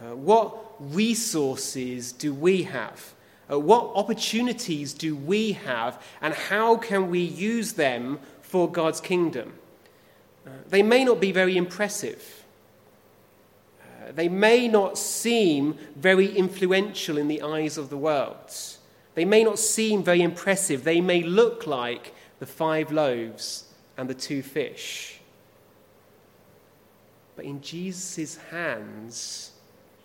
Uh, 0.00 0.16
what 0.16 0.56
resources 0.80 2.12
do 2.12 2.34
we 2.34 2.64
have? 2.64 3.14
Uh, 3.50 3.58
what 3.58 3.92
opportunities 3.94 4.94
do 4.94 5.14
we 5.14 5.52
have? 5.52 6.02
And 6.20 6.34
how 6.34 6.76
can 6.76 7.10
we 7.10 7.20
use 7.20 7.74
them 7.74 8.18
for 8.42 8.70
God's 8.70 9.00
kingdom? 9.00 9.54
they 10.68 10.82
may 10.82 11.04
not 11.04 11.20
be 11.20 11.32
very 11.32 11.56
impressive. 11.56 12.44
Uh, 13.80 14.12
they 14.12 14.28
may 14.28 14.68
not 14.68 14.98
seem 14.98 15.78
very 15.96 16.36
influential 16.36 17.16
in 17.16 17.28
the 17.28 17.42
eyes 17.42 17.78
of 17.78 17.90
the 17.90 17.96
world. 17.96 18.50
They 19.14 19.24
may 19.24 19.44
not 19.44 19.58
seem 19.58 20.02
very 20.02 20.22
impressive. 20.22 20.84
They 20.84 21.00
may 21.00 21.22
look 21.22 21.66
like 21.66 22.14
the 22.40 22.46
five 22.46 22.90
loaves 22.90 23.64
and 23.96 24.08
the 24.08 24.14
two 24.14 24.42
fish. 24.42 25.20
But 27.36 27.44
in 27.44 27.60
Jesus' 27.60 28.36
hands, 28.50 29.52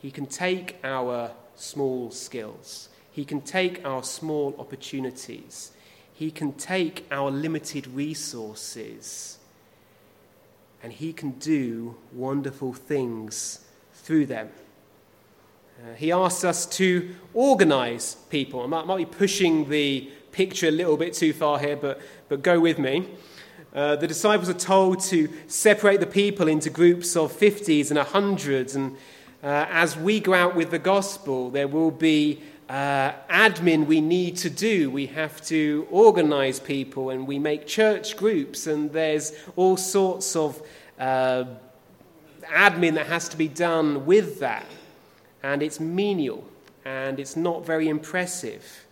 he 0.01 0.12
can 0.12 0.25
take 0.25 0.77
our 0.84 1.31
small 1.55 2.12
skills, 2.12 2.88
he 3.11 3.25
can 3.25 3.41
take 3.41 3.83
our 3.85 4.03
small 4.03 4.55
opportunities, 4.59 5.71
he 6.13 6.31
can 6.31 6.53
take 6.53 7.05
our 7.11 7.31
limited 7.31 7.87
resources, 7.87 9.37
and 10.83 10.93
he 10.93 11.13
can 11.13 11.31
do 11.31 11.95
wonderful 12.13 12.73
things 12.73 13.65
through 13.93 14.25
them. 14.25 14.49
Uh, 15.79 15.93
he 15.95 16.11
asks 16.11 16.43
us 16.43 16.65
to 16.65 17.15
organize 17.33 18.15
people. 18.29 18.61
I 18.61 18.67
might, 18.67 18.85
might, 18.85 18.97
be 18.97 19.05
pushing 19.05 19.69
the 19.69 20.11
picture 20.31 20.67
a 20.67 20.71
little 20.71 20.97
bit 20.97 21.13
too 21.13 21.31
far 21.31 21.57
here, 21.57 21.77
but, 21.77 22.01
but 22.27 22.41
go 22.41 22.59
with 22.59 22.79
me. 22.79 23.07
Uh, 23.73 23.95
the 23.95 24.07
disciples 24.07 24.49
are 24.49 24.53
told 24.53 24.99
to 24.99 25.29
separate 25.47 25.99
the 25.99 26.07
people 26.07 26.47
into 26.47 26.69
groups 26.69 27.15
of 27.15 27.31
50s 27.31 27.91
and 27.91 27.99
100s. 27.99 28.75
And 28.75 28.97
uh, 29.43 29.67
as 29.69 29.95
we 29.95 30.19
go 30.19 30.33
out 30.33 30.55
with 30.55 30.71
the 30.71 30.79
gospel, 30.79 31.49
there 31.49 31.67
will 31.67 31.91
be 31.91 32.41
uh, 32.69 33.13
admin 33.29 33.88
we 33.88 33.99
need 33.99 34.38
to 34.38 34.49
do. 34.49 34.91
We 34.91 35.07
have 35.07 35.41
to 35.47 35.88
organize 35.89 36.59
people 36.59 37.09
and 37.09 37.27
we 37.27 37.39
make 37.39 37.65
church 37.65 38.15
groups, 38.15 38.67
and 38.67 38.91
there's 38.93 39.33
all 39.55 39.75
sorts 39.75 40.35
of 40.35 40.61
uh, 40.99 41.45
admin 42.43 42.93
that 42.93 43.07
has 43.07 43.27
to 43.29 43.38
be 43.38 43.47
done 43.47 44.05
with 44.05 44.39
that. 44.39 44.65
And 45.41 45.63
it's 45.63 45.79
menial 45.79 46.43
and 46.85 47.19
it's 47.19 47.35
not 47.35 47.65
very 47.65 47.88
impressive. 47.88 48.85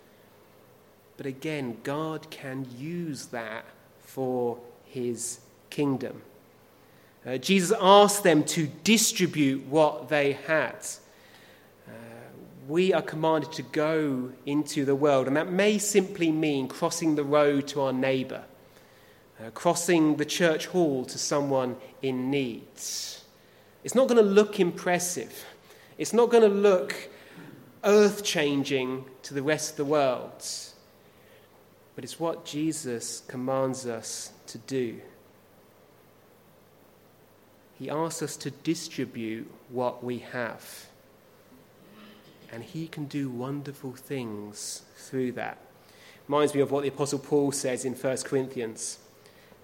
But 1.17 1.25
again, 1.25 1.77
God 1.84 2.29
can 2.29 2.67
use 2.77 3.27
that 3.27 3.65
for 4.00 4.57
his 4.86 5.39
kingdom. 5.69 6.22
Uh, 7.25 7.38
Jesus 7.38 7.75
asked 7.81 8.24
them 8.24 8.43
to 8.46 8.67
distribute 8.84 9.65
what 9.65 10.10
they 10.10 10.34
had. 10.34 10.75
We 12.67 12.91
are 12.91 13.01
commanded 13.01 13.53
to 13.53 13.63
go 13.63 14.31
into 14.45 14.83
the 14.83 14.95
world, 14.95 15.27
and 15.27 15.38
that 15.38 15.50
may 15.50 15.77
simply 15.77 16.31
mean 16.31 16.67
crossing 16.67 17.15
the 17.15 17.24
road 17.24 17.65
to 17.69 17.81
our 17.81 17.93
neighbour, 17.93 18.43
uh, 19.39 19.51
crossing 19.51 20.17
the 20.17 20.25
church 20.25 20.65
hall 20.65 21.05
to 21.05 21.17
someone 21.17 21.77
in 22.01 22.29
need. 22.29 22.67
It's 23.86 23.95
not 23.95 24.09
going 24.09 24.21
to 24.21 24.29
look 24.29 24.59
impressive, 24.59 25.45
it's 25.97 26.12
not 26.12 26.29
going 26.29 26.43
to 26.43 26.50
look 26.50 27.09
earth 27.86 28.25
changing 28.25 29.05
to 29.24 29.33
the 29.33 29.43
rest 29.43 29.71
of 29.71 29.77
the 29.77 29.86
world, 29.86 30.43
but 31.95 32.03
it's 32.03 32.19
what 32.19 32.43
Jesus 32.43 33.24
commands 33.29 33.86
us 33.86 34.33
to 34.47 34.57
do. 34.57 35.00
He 37.79 37.89
asks 37.89 38.21
us 38.21 38.36
to 38.38 38.51
distribute 38.51 39.50
what 39.69 40.03
we 40.03 40.19
have. 40.19 40.88
And 42.51 42.63
he 42.63 42.88
can 42.88 43.06
do 43.06 43.30
wonderful 43.30 43.94
things 43.94 44.84
through 44.96 45.34
that. 45.34 45.58
Reminds 46.27 46.54
me 46.54 46.62
of 46.62 46.72
what 46.72 46.84
the 46.84 46.89
Apostle 46.89 47.20
Paul 47.20 47.51
says 47.51 47.86
in 47.86 47.94
1 47.94 48.18
Corinthians. 48.24 49.00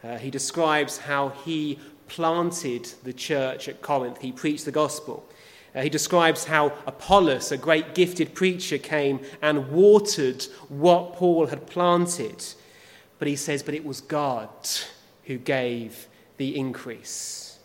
Uh, 0.04 0.18
he 0.18 0.30
describes 0.30 0.98
how 0.98 1.30
he 1.30 1.80
planted 2.08 2.86
the 3.04 3.13
church 3.13 3.68
at 3.68 3.82
Corinth, 3.82 4.20
he 4.22 4.32
preached 4.32 4.66
the 4.66 4.72
gospel. 4.72 5.25
Uh, 5.75 5.82
he 5.82 5.90
describes 5.90 6.46
how 6.46 6.68
Apollos, 6.86 7.52
a 7.52 7.58
great 7.58 7.96
gifted 7.96 8.36
preacher, 8.36 8.78
came 8.78 9.19
and 9.41 9.72
watered 9.72 10.43
what 10.69 11.13
Paul 11.13 11.48
had 11.48 11.65
planted. 11.67 12.46
But 13.17 13.28
he 13.28 13.36
says, 13.36 13.63
But 13.63 13.74
it 13.74 13.84
was 13.84 14.02
God 14.02 14.50
who 15.26 15.38
gave 15.38 16.08
the 16.38 16.56
increase. 16.56 17.60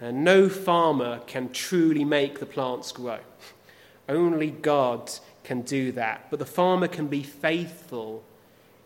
And 0.00 0.24
no 0.24 0.48
farmer 0.48 1.20
can 1.26 1.52
truly 1.52 2.04
make 2.04 2.40
the 2.40 2.46
plants 2.46 2.92
grow. 2.92 3.20
Only 4.12 4.50
God 4.50 5.10
can 5.42 5.62
do 5.62 5.92
that. 5.92 6.26
But 6.30 6.38
the 6.38 6.46
farmer 6.46 6.86
can 6.86 7.06
be 7.06 7.22
faithful 7.22 8.22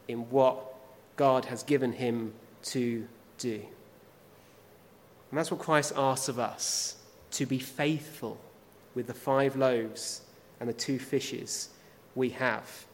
in 0.06 0.30
what 0.30 0.64
God 1.16 1.46
has 1.46 1.62
given 1.64 1.92
him 1.92 2.32
to 2.64 3.06
do. 3.38 3.60
And 5.30 5.38
that's 5.38 5.50
what 5.50 5.58
Christ 5.58 5.92
asks 5.96 6.28
of 6.28 6.38
us 6.38 6.96
to 7.32 7.44
be 7.44 7.58
faithful 7.58 8.38
with 8.94 9.08
the 9.08 9.14
five 9.14 9.56
loaves 9.56 10.22
and 10.60 10.68
the 10.68 10.72
two 10.72 10.98
fishes 10.98 11.70
we 12.14 12.30
have. 12.30 12.86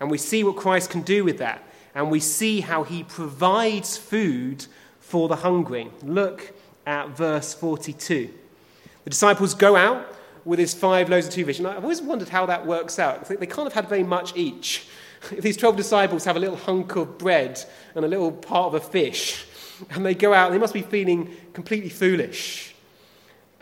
And 0.00 0.10
we 0.10 0.18
see 0.18 0.42
what 0.42 0.56
Christ 0.56 0.90
can 0.90 1.02
do 1.02 1.24
with 1.24 1.38
that 1.38 1.62
and 1.94 2.10
we 2.10 2.18
see 2.18 2.60
how 2.60 2.82
he 2.82 3.04
provides 3.04 3.96
food 3.96 4.66
for 4.98 5.28
the 5.28 5.36
hungry. 5.36 5.88
Look 6.02 6.52
at 6.86 7.10
verse 7.10 7.54
42. 7.54 8.34
The 9.04 9.10
disciples 9.10 9.54
go 9.54 9.76
out 9.76 10.12
with 10.44 10.58
his 10.58 10.74
five 10.74 11.08
loaves 11.08 11.26
and 11.26 11.34
two 11.34 11.44
fish. 11.44 11.58
And 11.58 11.68
I've 11.68 11.82
always 11.82 12.02
wondered 12.02 12.28
how 12.28 12.46
that 12.46 12.66
works 12.66 12.98
out. 12.98 13.26
They 13.26 13.46
can't 13.46 13.66
have 13.66 13.72
had 13.72 13.88
very 13.88 14.02
much 14.02 14.36
each. 14.36 14.86
If 15.30 15.40
these 15.42 15.56
12 15.56 15.76
disciples 15.76 16.24
have 16.24 16.36
a 16.36 16.40
little 16.40 16.56
hunk 16.56 16.96
of 16.96 17.18
bread 17.18 17.62
and 17.94 18.04
a 18.04 18.08
little 18.08 18.32
part 18.32 18.66
of 18.66 18.74
a 18.74 18.80
fish, 18.80 19.46
and 19.90 20.04
they 20.04 20.14
go 20.14 20.34
out, 20.34 20.52
they 20.52 20.58
must 20.58 20.74
be 20.74 20.82
feeling 20.82 21.34
completely 21.52 21.88
foolish, 21.88 22.74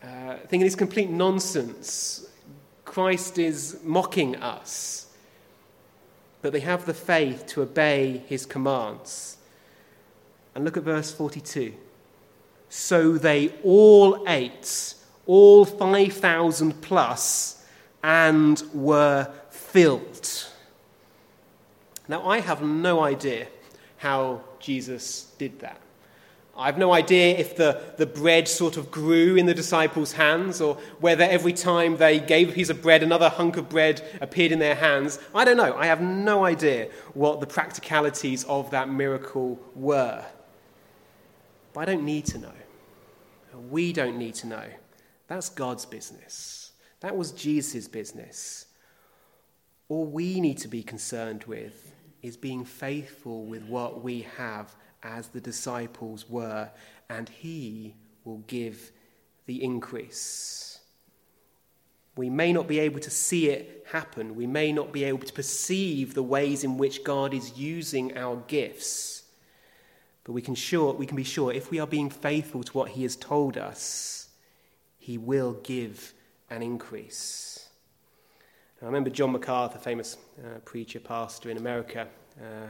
uh, 0.03 0.37
thinking 0.49 0.67
it's 0.67 0.75
complete 0.75 1.09
nonsense. 1.09 2.29
Christ 2.85 3.39
is 3.39 3.79
mocking 3.83 4.37
us 4.37 5.03
but 6.43 6.53
they 6.53 6.61
have 6.61 6.85
the 6.85 6.93
faith 6.93 7.47
to 7.47 7.63
obey 7.63 8.23
his 8.27 8.45
commands. 8.45 9.39
And 10.55 10.65
look 10.65 10.77
at 10.77 10.83
verse 10.83 11.13
42. 11.13 11.73
So 12.69 13.13
they 13.13 13.55
all 13.63 14.25
ate, 14.29 14.95
all 15.27 15.65
5,000 15.65 16.81
plus, 16.83 17.65
and 18.03 18.63
were 18.75 19.31
filled. 19.51 20.47
Now, 22.09 22.29
I 22.29 22.41
have 22.41 22.63
no 22.63 23.01
idea 23.01 23.47
how 23.99 24.43
Jesus 24.59 25.33
did 25.39 25.61
that. 25.61 25.81
I 26.57 26.67
have 26.67 26.77
no 26.77 26.93
idea 26.93 27.39
if 27.39 27.57
the, 27.57 27.81
the 27.97 28.05
bread 28.05 28.47
sort 28.47 28.77
of 28.77 28.91
grew 28.91 29.37
in 29.37 29.47
the 29.47 29.55
disciples' 29.55 30.13
hands 30.13 30.61
or 30.61 30.75
whether 31.01 31.25
every 31.25 31.55
time 31.55 31.97
they 31.97 32.21
gave 32.21 32.51
a 32.51 32.53
piece 32.53 32.69
of 32.69 32.83
bread, 32.83 33.03
another 33.03 33.31
hunk 33.31 33.57
of 33.57 33.71
bread 33.71 34.03
appeared 34.21 34.53
in 34.53 34.59
their 34.59 34.75
hands. 34.75 35.19
I 35.35 35.47
don't 35.47 35.57
know. 35.57 35.75
I 35.75 35.87
have 35.87 36.03
no 36.03 36.45
idea 36.45 36.91
what 37.15 37.41
the 37.41 37.47
practicalities 37.47 38.45
of 38.45 38.71
that 38.73 38.91
miracle 38.91 39.59
were. 39.75 40.23
But 41.73 41.81
I 41.81 41.85
don't 41.87 42.05
need 42.05 42.27
to 42.27 42.39
know. 42.39 42.53
We 43.71 43.95
don't 43.95 44.19
need 44.19 44.35
to 44.37 44.47
know. 44.47 44.65
That's 45.29 45.49
God's 45.49 45.87
business. 45.87 46.73
That 47.01 47.17
was 47.17 47.33
Jesus' 47.33 47.89
business. 47.89 48.67
All 49.89 50.07
we 50.07 50.41
need 50.41 50.59
to 50.59 50.69
be 50.69 50.83
concerned 50.83 51.45
with 51.45 51.93
is 52.23 52.37
being 52.37 52.65
faithful 52.65 53.45
with 53.45 53.65
what 53.65 54.03
we 54.03 54.23
have 54.37 54.75
as 55.03 55.29
the 55.29 55.41
disciples 55.41 56.29
were, 56.31 56.71
and 57.11 57.29
he 57.29 57.95
will 58.25 58.39
give 58.47 58.93
the 59.47 59.63
increase. 59.63 60.81
We 62.17 62.31
may 62.31 62.53
not 62.53 62.69
be 62.69 62.79
able 62.79 63.01
to 63.01 63.11
see 63.11 63.49
it 63.49 63.87
happen. 63.91 64.37
We 64.37 64.47
may 64.47 64.71
not 64.71 64.93
be 64.93 65.05
able 65.05 65.27
to 65.27 65.33
perceive 65.33 66.15
the 66.15 66.23
ways 66.23 66.63
in 66.63 66.77
which 66.77 67.05
God 67.05 67.33
is 67.33 67.59
using 67.59 68.17
our 68.17 68.37
gifts. 68.47 69.25
But 70.25 70.33
we 70.33 70.43
can, 70.43 70.55
sure, 70.55 70.93
we 70.93 71.07
can 71.07 71.17
be 71.17 71.25
sure 71.25 71.53
if 71.53 71.71
we 71.71 71.81
are 71.81 71.87
being 71.87 72.11
faithful 72.11 72.63
to 72.63 72.73
what 72.73 72.91
He 72.91 73.03
has 73.03 73.17
told 73.17 73.57
us, 73.57 74.22
He 75.03 75.19
will 75.19 75.55
give 75.65 76.15
an 76.49 76.63
increase. 76.63 77.69
I 78.81 78.87
remember 78.87 79.11
John 79.11 79.33
MacArthur, 79.33 79.81
famous 79.81 80.17
uh, 80.39 80.61
preacher, 80.61 81.01
pastor 81.01 81.51
in 81.51 81.57
America. 81.57 82.07
Uh, 82.41 82.69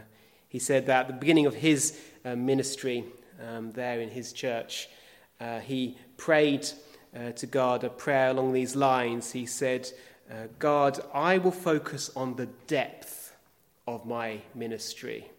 he 0.49 0.59
said 0.59 0.87
that 0.87 1.01
at 1.01 1.07
the 1.09 1.12
beginning 1.12 1.45
of 1.45 1.55
his 1.55 2.01
uh, 2.25 2.35
ministry 2.35 3.05
um, 3.47 3.73
there 3.73 4.01
in 4.01 4.09
his 4.09 4.33
church, 4.33 4.88
uh, 5.42 5.61
he 5.61 5.99
prayed 6.16 6.66
uh, 7.14 7.33
to 7.33 7.47
God 7.47 7.85
a 7.85 7.90
prayer 7.90 8.31
along 8.31 8.55
these 8.55 8.75
lines. 8.75 9.33
He 9.33 9.45
said, 9.45 9.90
uh, 10.31 10.47
God, 10.59 11.01
I 11.12 11.37
will 11.37 11.51
focus 11.51 12.11
on 12.16 12.37
the 12.37 12.47
depth 12.66 13.35
of 13.87 14.07
my 14.07 14.40
ministry, 14.55 15.31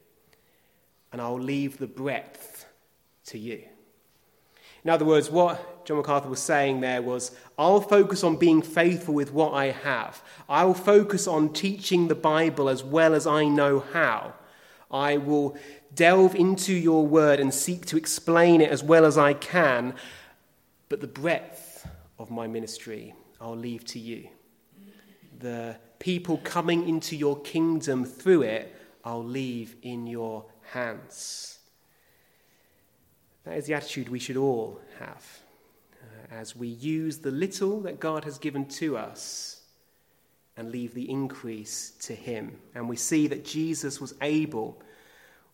and 1.11 1.19
I'll 1.19 1.41
leave 1.41 1.79
the 1.79 1.87
breadth 1.87 2.67
to 3.25 3.39
you. 3.39 3.63
In 4.83 4.89
other 4.89 5.05
words, 5.05 5.29
what 5.29 5.85
John 5.85 5.97
MacArthur 5.97 6.29
was 6.29 6.41
saying 6.41 6.81
there 6.81 7.01
was, 7.01 7.31
I'll 7.57 7.81
focus 7.81 8.23
on 8.23 8.37
being 8.37 8.61
faithful 8.61 9.13
with 9.13 9.31
what 9.31 9.53
I 9.53 9.71
have. 9.71 10.21
I 10.49 10.65
will 10.65 10.73
focus 10.73 11.27
on 11.27 11.53
teaching 11.53 12.07
the 12.07 12.15
Bible 12.15 12.69
as 12.69 12.83
well 12.83 13.13
as 13.13 13.25
I 13.25 13.45
know 13.45 13.79
how. 13.93 14.33
I 14.91 15.17
will 15.17 15.57
delve 15.95 16.35
into 16.35 16.73
your 16.73 17.05
word 17.05 17.39
and 17.39 17.53
seek 17.53 17.85
to 17.87 17.97
explain 17.97 18.61
it 18.61 18.69
as 18.69 18.83
well 18.83 19.05
as 19.05 19.17
I 19.17 19.33
can. 19.33 19.95
But 20.89 21.01
the 21.01 21.07
breadth 21.07 21.87
of 22.19 22.29
my 22.29 22.47
ministry, 22.47 23.13
I'll 23.41 23.57
leave 23.57 23.85
to 23.85 23.99
you. 23.99 24.29
The 25.39 25.77
people 25.99 26.37
coming 26.43 26.87
into 26.87 27.15
your 27.15 27.39
kingdom 27.41 28.05
through 28.05 28.43
it, 28.43 28.75
I'll 29.03 29.23
leave 29.23 29.75
in 29.81 30.07
your 30.07 30.45
hands. 30.71 31.52
That 33.45 33.57
is 33.57 33.65
the 33.65 33.73
attitude 33.73 34.09
we 34.09 34.19
should 34.19 34.37
all 34.37 34.79
have 34.99 35.25
uh, 36.01 36.33
as 36.33 36.55
we 36.55 36.67
use 36.67 37.17
the 37.17 37.31
little 37.31 37.81
that 37.81 37.99
God 37.99 38.23
has 38.23 38.37
given 38.37 38.65
to 38.69 38.97
us 38.97 39.61
and 40.55 40.71
leave 40.71 40.93
the 40.93 41.09
increase 41.09 41.91
to 42.01 42.13
Him. 42.13 42.57
And 42.75 42.87
we 42.87 42.95
see 42.95 43.27
that 43.27 43.43
Jesus 43.43 43.99
was 43.99 44.13
able, 44.21 44.81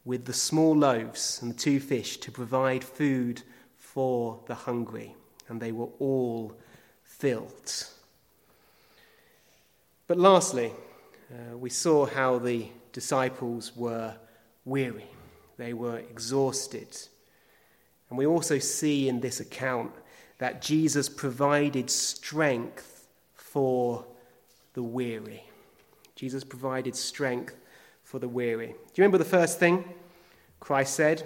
with 0.06 0.26
the 0.26 0.34
small 0.34 0.76
loaves 0.76 1.40
and 1.42 1.52
the 1.52 1.58
two 1.58 1.80
fish, 1.80 2.18
to 2.18 2.32
provide 2.32 2.84
food 2.84 3.42
for 3.78 4.40
the 4.46 4.56
hungry, 4.56 5.16
and 5.48 5.60
they 5.60 5.72
were 5.72 5.90
all 6.00 6.54
filled. 7.04 7.88
But 10.08 10.18
lastly, 10.18 10.74
uh, 11.32 11.58
we 11.58 11.70
saw 11.70 12.06
how 12.06 12.40
the 12.40 12.68
disciples 12.92 13.76
were 13.76 14.16
weary, 14.66 15.10
they 15.58 15.74
were 15.74 15.98
exhausted. 15.98 16.98
And 18.10 18.18
we 18.18 18.26
also 18.26 18.60
see 18.60 19.08
in 19.08 19.20
this 19.20 19.40
account 19.40 19.92
that 20.40 20.62
Jesus 20.62 21.10
provided 21.10 21.90
strength 21.90 23.08
for 23.36 24.06
the 24.74 24.84
weary. 24.84 25.44
Jesus 26.16 26.44
provided 26.44 26.96
strength 26.96 27.56
for 28.04 28.20
the 28.20 28.28
weary. 28.28 28.68
Do 28.68 28.74
you 28.74 29.04
remember 29.04 29.18
the 29.18 29.26
first 29.26 29.60
thing 29.60 29.84
Christ 30.60 30.96
said? 30.96 31.24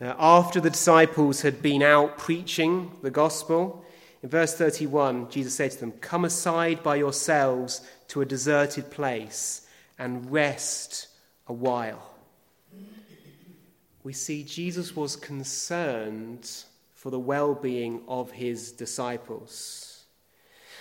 Uh, 0.00 0.14
after 0.18 0.60
the 0.60 0.70
disciples 0.70 1.42
had 1.42 1.62
been 1.62 1.82
out 1.82 2.18
preaching 2.18 2.90
the 3.02 3.10
gospel, 3.10 3.84
in 4.22 4.28
verse 4.28 4.54
31, 4.54 5.30
Jesus 5.30 5.54
said 5.54 5.70
to 5.72 5.80
them, 5.80 5.92
Come 5.92 6.24
aside 6.24 6.82
by 6.82 6.96
yourselves 6.96 7.82
to 8.08 8.20
a 8.20 8.26
deserted 8.26 8.90
place 8.90 9.66
and 9.98 10.30
rest 10.30 11.08
a 11.46 11.52
while. 11.52 12.11
We 14.04 14.12
see 14.12 14.42
Jesus 14.42 14.96
was 14.96 15.16
concerned 15.16 16.50
for 16.94 17.10
the 17.10 17.18
well 17.18 17.54
being 17.54 18.02
of 18.08 18.30
his 18.30 18.72
disciples. 18.72 20.04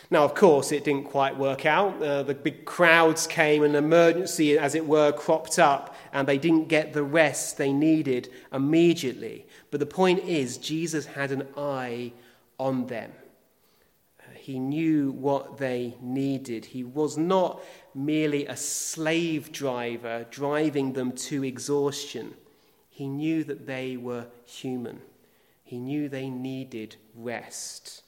Now, 0.09 0.25
of 0.25 0.35
course, 0.35 0.73
it 0.73 0.83
didn't 0.83 1.05
quite 1.05 1.37
work 1.37 1.65
out. 1.65 2.01
Uh, 2.03 2.23
the 2.23 2.33
big 2.33 2.65
crowds 2.65 3.27
came, 3.27 3.63
an 3.63 3.75
emergency, 3.75 4.57
as 4.57 4.75
it 4.75 4.85
were, 4.85 5.13
cropped 5.13 5.57
up, 5.57 5.95
and 6.11 6.27
they 6.27 6.37
didn't 6.37 6.67
get 6.67 6.91
the 6.91 7.03
rest 7.03 7.57
they 7.57 7.71
needed 7.71 8.29
immediately. 8.51 9.45
But 9.69 9.79
the 9.79 9.85
point 9.85 10.19
is, 10.25 10.57
Jesus 10.57 11.05
had 11.05 11.31
an 11.31 11.47
eye 11.55 12.11
on 12.59 12.87
them. 12.87 13.13
He 14.35 14.59
knew 14.59 15.11
what 15.11 15.59
they 15.59 15.95
needed. 16.01 16.65
He 16.65 16.83
was 16.83 17.15
not 17.15 17.61
merely 17.93 18.47
a 18.47 18.57
slave 18.57 19.51
driver 19.51 20.25
driving 20.31 20.93
them 20.93 21.11
to 21.13 21.43
exhaustion. 21.43 22.33
He 23.01 23.07
knew 23.07 23.43
that 23.45 23.65
they 23.65 23.97
were 23.97 24.27
human. 24.45 25.01
He 25.63 25.79
knew 25.79 26.07
they 26.07 26.29
needed 26.29 26.97
rest. 27.15 28.03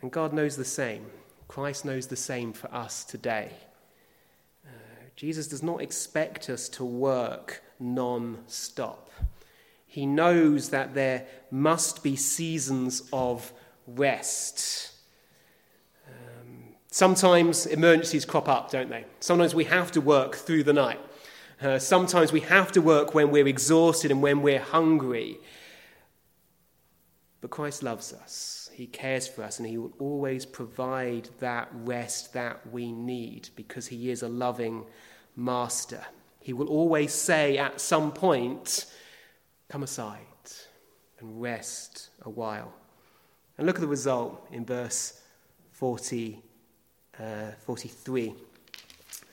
And 0.00 0.12
God 0.12 0.32
knows 0.32 0.56
the 0.56 0.64
same. 0.64 1.06
Christ 1.48 1.84
knows 1.84 2.06
the 2.06 2.14
same 2.14 2.52
for 2.52 2.72
us 2.72 3.02
today. 3.02 3.50
Uh, 4.64 4.70
Jesus 5.16 5.48
does 5.48 5.64
not 5.64 5.82
expect 5.82 6.48
us 6.48 6.68
to 6.68 6.84
work 6.84 7.64
non 7.80 8.44
stop. 8.46 9.10
He 9.84 10.06
knows 10.06 10.68
that 10.68 10.94
there 10.94 11.26
must 11.50 12.04
be 12.04 12.14
seasons 12.14 13.02
of 13.12 13.52
rest. 13.88 14.92
Sometimes 16.92 17.66
emergencies 17.66 18.24
crop 18.24 18.48
up, 18.48 18.70
don't 18.70 18.90
they? 18.90 19.06
Sometimes 19.18 19.56
we 19.56 19.64
have 19.64 19.90
to 19.90 20.00
work 20.00 20.36
through 20.36 20.62
the 20.62 20.72
night. 20.72 21.00
Uh, 21.62 21.78
sometimes 21.78 22.32
we 22.32 22.40
have 22.40 22.72
to 22.72 22.82
work 22.82 23.14
when 23.14 23.30
we're 23.30 23.46
exhausted 23.46 24.10
and 24.10 24.20
when 24.20 24.42
we're 24.42 24.58
hungry. 24.58 25.38
But 27.40 27.50
Christ 27.50 27.84
loves 27.84 28.12
us. 28.12 28.68
He 28.72 28.86
cares 28.88 29.28
for 29.28 29.44
us, 29.44 29.60
and 29.60 29.68
He 29.68 29.78
will 29.78 29.92
always 30.00 30.44
provide 30.44 31.28
that 31.38 31.68
rest 31.72 32.32
that 32.32 32.66
we 32.72 32.90
need 32.90 33.50
because 33.54 33.86
He 33.86 34.10
is 34.10 34.22
a 34.22 34.28
loving 34.28 34.86
master. 35.36 36.04
He 36.40 36.52
will 36.52 36.66
always 36.66 37.12
say 37.12 37.58
at 37.58 37.80
some 37.80 38.10
point, 38.10 38.86
Come 39.68 39.84
aside 39.84 40.18
and 41.20 41.40
rest 41.40 42.08
a 42.22 42.30
while. 42.30 42.74
And 43.56 43.68
look 43.68 43.76
at 43.76 43.82
the 43.82 43.86
result 43.86 44.48
in 44.50 44.64
verse 44.64 45.20
40 45.70 46.42
uh, 47.20 47.52
43 47.64 48.34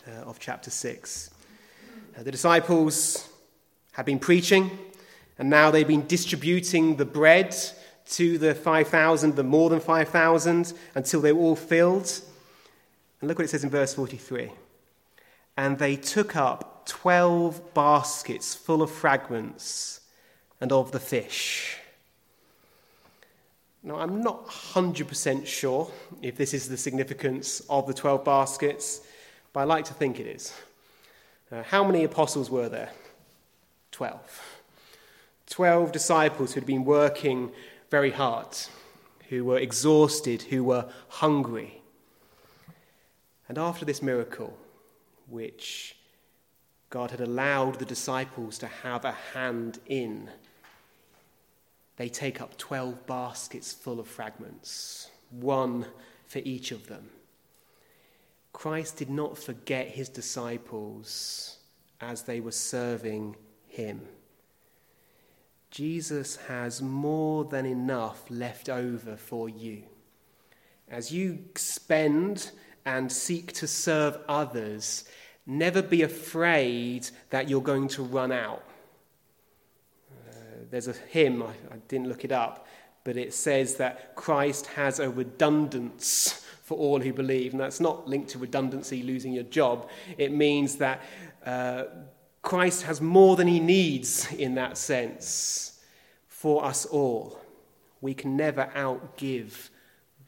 uh, 0.08 0.12
of 0.22 0.40
chapter 0.40 0.70
6. 0.70 1.32
Uh, 2.20 2.24
the 2.24 2.32
disciples 2.32 3.30
had 3.94 4.06
been 4.06 4.20
preaching, 4.20 4.78
and 5.38 5.50
now 5.50 5.72
they've 5.72 5.88
been 5.88 6.06
distributing 6.08 6.98
the 6.98 7.06
bread 7.06 7.56
to 8.06 8.38
the 8.38 8.54
5,000, 8.54 9.38
the 9.38 9.44
more 9.44 9.70
than 9.70 9.80
5,000, 9.80 10.74
until 10.96 11.22
they 11.22 11.32
were 11.32 11.42
all 11.42 11.56
filled. 11.56 12.12
And 13.22 13.30
look 13.30 13.38
what 13.38 13.46
it 13.46 13.50
says 13.50 13.64
in 13.64 13.70
verse 13.70 13.94
43. 13.94 14.52
And 15.56 15.78
they 15.78 15.96
took 15.96 16.36
up 16.36 16.86
12 16.88 17.74
baskets 17.74 18.54
full 18.54 18.82
of 18.82 18.92
fragments 18.92 20.02
and 20.60 20.74
of 20.74 20.92
the 20.92 21.00
fish. 21.00 21.78
Now, 23.82 23.96
I'm 23.96 24.22
not 24.22 24.46
100% 24.46 25.46
sure 25.46 25.90
if 26.22 26.36
this 26.36 26.54
is 26.54 26.68
the 26.68 26.76
significance 26.76 27.62
of 27.70 27.88
the 27.88 27.94
12 27.94 28.26
baskets, 28.26 29.02
but 29.54 29.62
I 29.62 29.64
like 29.64 29.86
to 29.86 29.94
think 29.94 30.20
it 30.20 30.28
is. 30.28 30.54
Uh, 31.52 31.64
how 31.64 31.84
many 31.84 32.04
apostles 32.04 32.50
were 32.50 32.70
there? 32.70 32.92
12. 33.92 34.60
12 35.48 35.92
disciples 35.92 36.54
who 36.54 36.60
had 36.60 36.68
been 36.68 36.86
working 36.86 37.52
very 37.90 38.12
hard, 38.12 38.56
who 39.30 39.44
were 39.44 39.58
exhausted, 39.58 40.44
who 40.44 40.64
were 40.64 40.88
hungry. 41.08 41.82
And 43.48 43.58
after 43.58 43.84
this 43.84 44.04
miracle, 44.04 44.56
which 45.28 45.96
God 46.92 47.10
had 47.10 47.22
allowed 47.22 47.80
the 47.80 47.86
disciples 47.86 48.60
to 48.60 48.68
have 48.68 49.04
a 49.04 49.12
hand 49.34 49.80
in, 49.88 50.30
they 51.98 52.10
take 52.10 52.42
up 52.42 52.58
12 52.58 53.08
baskets 53.08 53.74
full 53.74 54.00
of 54.00 54.08
fragments, 54.08 55.10
one 55.32 55.88
for 56.28 56.40
each 56.46 56.72
of 56.72 56.88
them. 56.88 57.10
Christ 58.52 58.98
did 58.98 59.10
not 59.10 59.38
forget 59.38 59.88
his 59.88 60.10
disciples 60.10 61.60
as 62.02 62.24
they 62.24 62.40
were 62.40 62.52
serving 62.52 63.36
him. 63.68 64.02
Jesus 65.72 66.38
has 66.48 66.82
more 66.82 67.46
than 67.46 67.66
enough 67.66 68.24
left 68.30 68.70
over 68.70 69.16
for 69.16 69.48
you. 69.48 69.84
As 70.90 71.12
you 71.12 71.40
spend 71.56 72.52
and 72.86 73.12
seek 73.12 73.54
to 73.54 73.68
serve 73.68 74.18
others, 74.28 75.06
never 75.46 75.82
be 75.82 76.02
afraid 76.02 77.10
that 77.30 77.48
you're 77.48 77.62
going 77.62 77.88
to 77.90 78.04
run 78.04 78.32
out 78.32 78.64
there's 80.70 80.88
a 80.88 80.94
hymn, 80.94 81.44
I, 81.44 81.52
I 81.74 81.78
didn't 81.88 82.08
look 82.08 82.24
it 82.24 82.32
up, 82.32 82.68
but 83.04 83.18
it 83.18 83.34
says 83.34 83.76
that 83.76 84.16
Christ 84.16 84.68
has 84.68 85.00
a 85.00 85.10
redundance 85.10 86.46
for 86.70 86.78
all 86.78 87.00
who 87.02 87.12
believe. 87.12 87.52
And 87.52 87.60
that's 87.60 87.80
not 87.80 88.08
linked 88.08 88.30
to 88.30 88.38
redundancy, 88.38 89.02
losing 89.02 89.34
your 89.34 89.44
job. 89.44 89.90
It 90.20 90.32
means 90.32 90.76
that 90.76 91.02
uh, 91.44 91.86
Christ 92.44 92.84
has 92.84 93.02
more 93.02 93.36
than 93.36 93.48
he 93.48 93.60
needs 93.60 94.32
in 94.34 94.54
that 94.54 94.78
sense 94.78 95.82
for 96.28 96.64
us 96.64 96.86
all. 96.86 97.42
We 98.02 98.14
can 98.14 98.38
never 98.38 98.70
outgive 98.76 99.70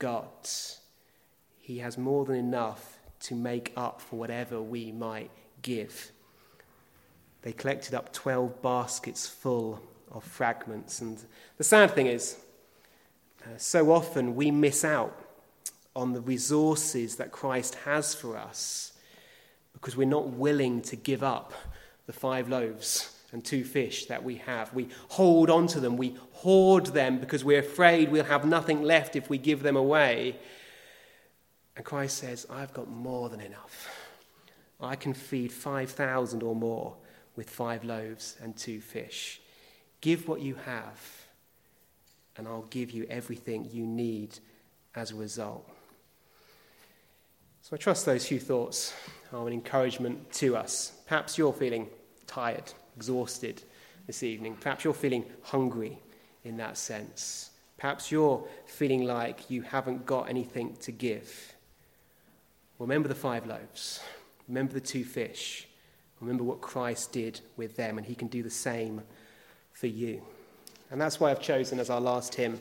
God. 0.00 0.26
He 1.60 1.78
has 1.78 1.96
more 1.96 2.24
than 2.24 2.34
enough 2.34 2.98
to 3.20 3.36
make 3.36 3.72
up 3.76 4.00
for 4.00 4.16
whatever 4.16 4.60
we 4.60 4.90
might 4.90 5.30
give. 5.62 6.10
They 7.42 7.52
collected 7.52 7.94
up 7.94 8.12
12 8.12 8.60
baskets 8.60 9.28
full 9.28 9.80
of 10.10 10.24
fragments. 10.24 11.00
And 11.00 11.22
the 11.56 11.62
sad 11.62 11.92
thing 11.92 12.08
is, 12.08 12.36
uh, 13.44 13.58
so 13.58 13.92
often 13.92 14.34
we 14.34 14.50
miss 14.50 14.84
out 14.84 15.21
on 15.94 16.12
the 16.12 16.20
resources 16.20 17.16
that 17.16 17.32
Christ 17.32 17.74
has 17.84 18.14
for 18.14 18.36
us 18.36 18.92
because 19.72 19.96
we're 19.96 20.04
not 20.04 20.28
willing 20.28 20.80
to 20.82 20.96
give 20.96 21.22
up 21.22 21.52
the 22.06 22.12
five 22.12 22.48
loaves 22.48 23.16
and 23.32 23.44
two 23.44 23.64
fish 23.64 24.06
that 24.06 24.22
we 24.22 24.36
have. 24.36 24.72
We 24.74 24.88
hold 25.08 25.50
on 25.50 25.66
to 25.68 25.80
them, 25.80 25.96
we 25.96 26.16
hoard 26.32 26.86
them 26.86 27.18
because 27.18 27.44
we're 27.44 27.60
afraid 27.60 28.10
we'll 28.10 28.24
have 28.24 28.44
nothing 28.44 28.82
left 28.82 29.16
if 29.16 29.30
we 29.30 29.38
give 29.38 29.62
them 29.62 29.76
away. 29.76 30.36
And 31.76 31.84
Christ 31.84 32.18
says, 32.18 32.46
I've 32.50 32.74
got 32.74 32.90
more 32.90 33.28
than 33.30 33.40
enough. 33.40 33.88
I 34.80 34.96
can 34.96 35.14
feed 35.14 35.52
5,000 35.52 36.42
or 36.42 36.54
more 36.54 36.96
with 37.36 37.48
five 37.48 37.84
loaves 37.84 38.36
and 38.42 38.56
two 38.56 38.80
fish. 38.80 39.40
Give 40.00 40.26
what 40.26 40.40
you 40.40 40.56
have, 40.66 41.00
and 42.36 42.48
I'll 42.48 42.66
give 42.70 42.90
you 42.90 43.06
everything 43.08 43.68
you 43.72 43.86
need 43.86 44.38
as 44.94 45.12
a 45.12 45.14
result. 45.14 45.70
So 47.62 47.76
I 47.76 47.76
trust 47.76 48.06
those 48.06 48.26
few 48.26 48.40
thoughts 48.40 48.92
are 49.32 49.46
an 49.46 49.52
encouragement 49.52 50.32
to 50.32 50.56
us. 50.56 50.94
Perhaps 51.06 51.38
you're 51.38 51.52
feeling 51.52 51.88
tired, 52.26 52.64
exhausted 52.96 53.62
this 54.08 54.24
evening. 54.24 54.56
Perhaps 54.60 54.82
you're 54.82 54.92
feeling 54.92 55.24
hungry 55.42 55.96
in 56.42 56.56
that 56.56 56.76
sense. 56.76 57.50
Perhaps 57.78 58.10
you're 58.10 58.44
feeling 58.66 59.04
like 59.04 59.48
you 59.48 59.62
haven't 59.62 60.04
got 60.06 60.28
anything 60.28 60.74
to 60.80 60.90
give. 60.90 61.54
Remember 62.80 63.06
the 63.06 63.14
five 63.14 63.46
loaves. 63.46 64.00
Remember 64.48 64.72
the 64.72 64.80
two 64.80 65.04
fish. 65.04 65.68
Remember 66.20 66.42
what 66.42 66.60
Christ 66.60 67.12
did 67.12 67.40
with 67.56 67.76
them, 67.76 67.96
and 67.96 68.04
he 68.04 68.16
can 68.16 68.26
do 68.26 68.42
the 68.42 68.50
same 68.50 69.02
for 69.72 69.86
you. 69.86 70.20
And 70.90 71.00
that's 71.00 71.20
why 71.20 71.30
I've 71.30 71.40
chosen 71.40 71.78
as 71.78 71.90
our 71.90 72.00
last 72.00 72.34
hymn 72.34 72.58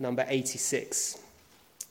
number 0.00 0.24
86. 0.26 1.20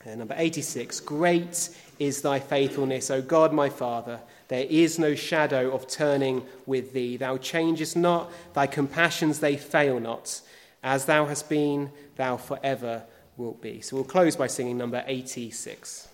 Uh, 0.05 0.15
number 0.15 0.35
86 0.37 1.01
Great 1.01 1.69
is 1.99 2.21
thy 2.21 2.39
faithfulness, 2.39 3.11
O 3.11 3.21
God 3.21 3.53
my 3.53 3.69
Father. 3.69 4.21
There 4.47 4.65
is 4.69 4.97
no 4.97 5.13
shadow 5.13 5.71
of 5.71 5.87
turning 5.87 6.45
with 6.65 6.93
thee. 6.93 7.17
Thou 7.17 7.37
changest 7.37 7.97
not, 7.97 8.31
thy 8.53 8.65
compassions 8.65 9.39
they 9.39 9.57
fail 9.57 9.99
not. 9.99 10.41
As 10.81 11.05
thou 11.05 11.25
hast 11.25 11.49
been, 11.49 11.91
thou 12.15 12.37
forever 12.37 13.03
wilt 13.35 13.61
be. 13.61 13.81
So 13.81 13.97
we'll 13.97 14.05
close 14.05 14.35
by 14.35 14.47
singing 14.47 14.77
number 14.77 15.03
86. 15.05 16.08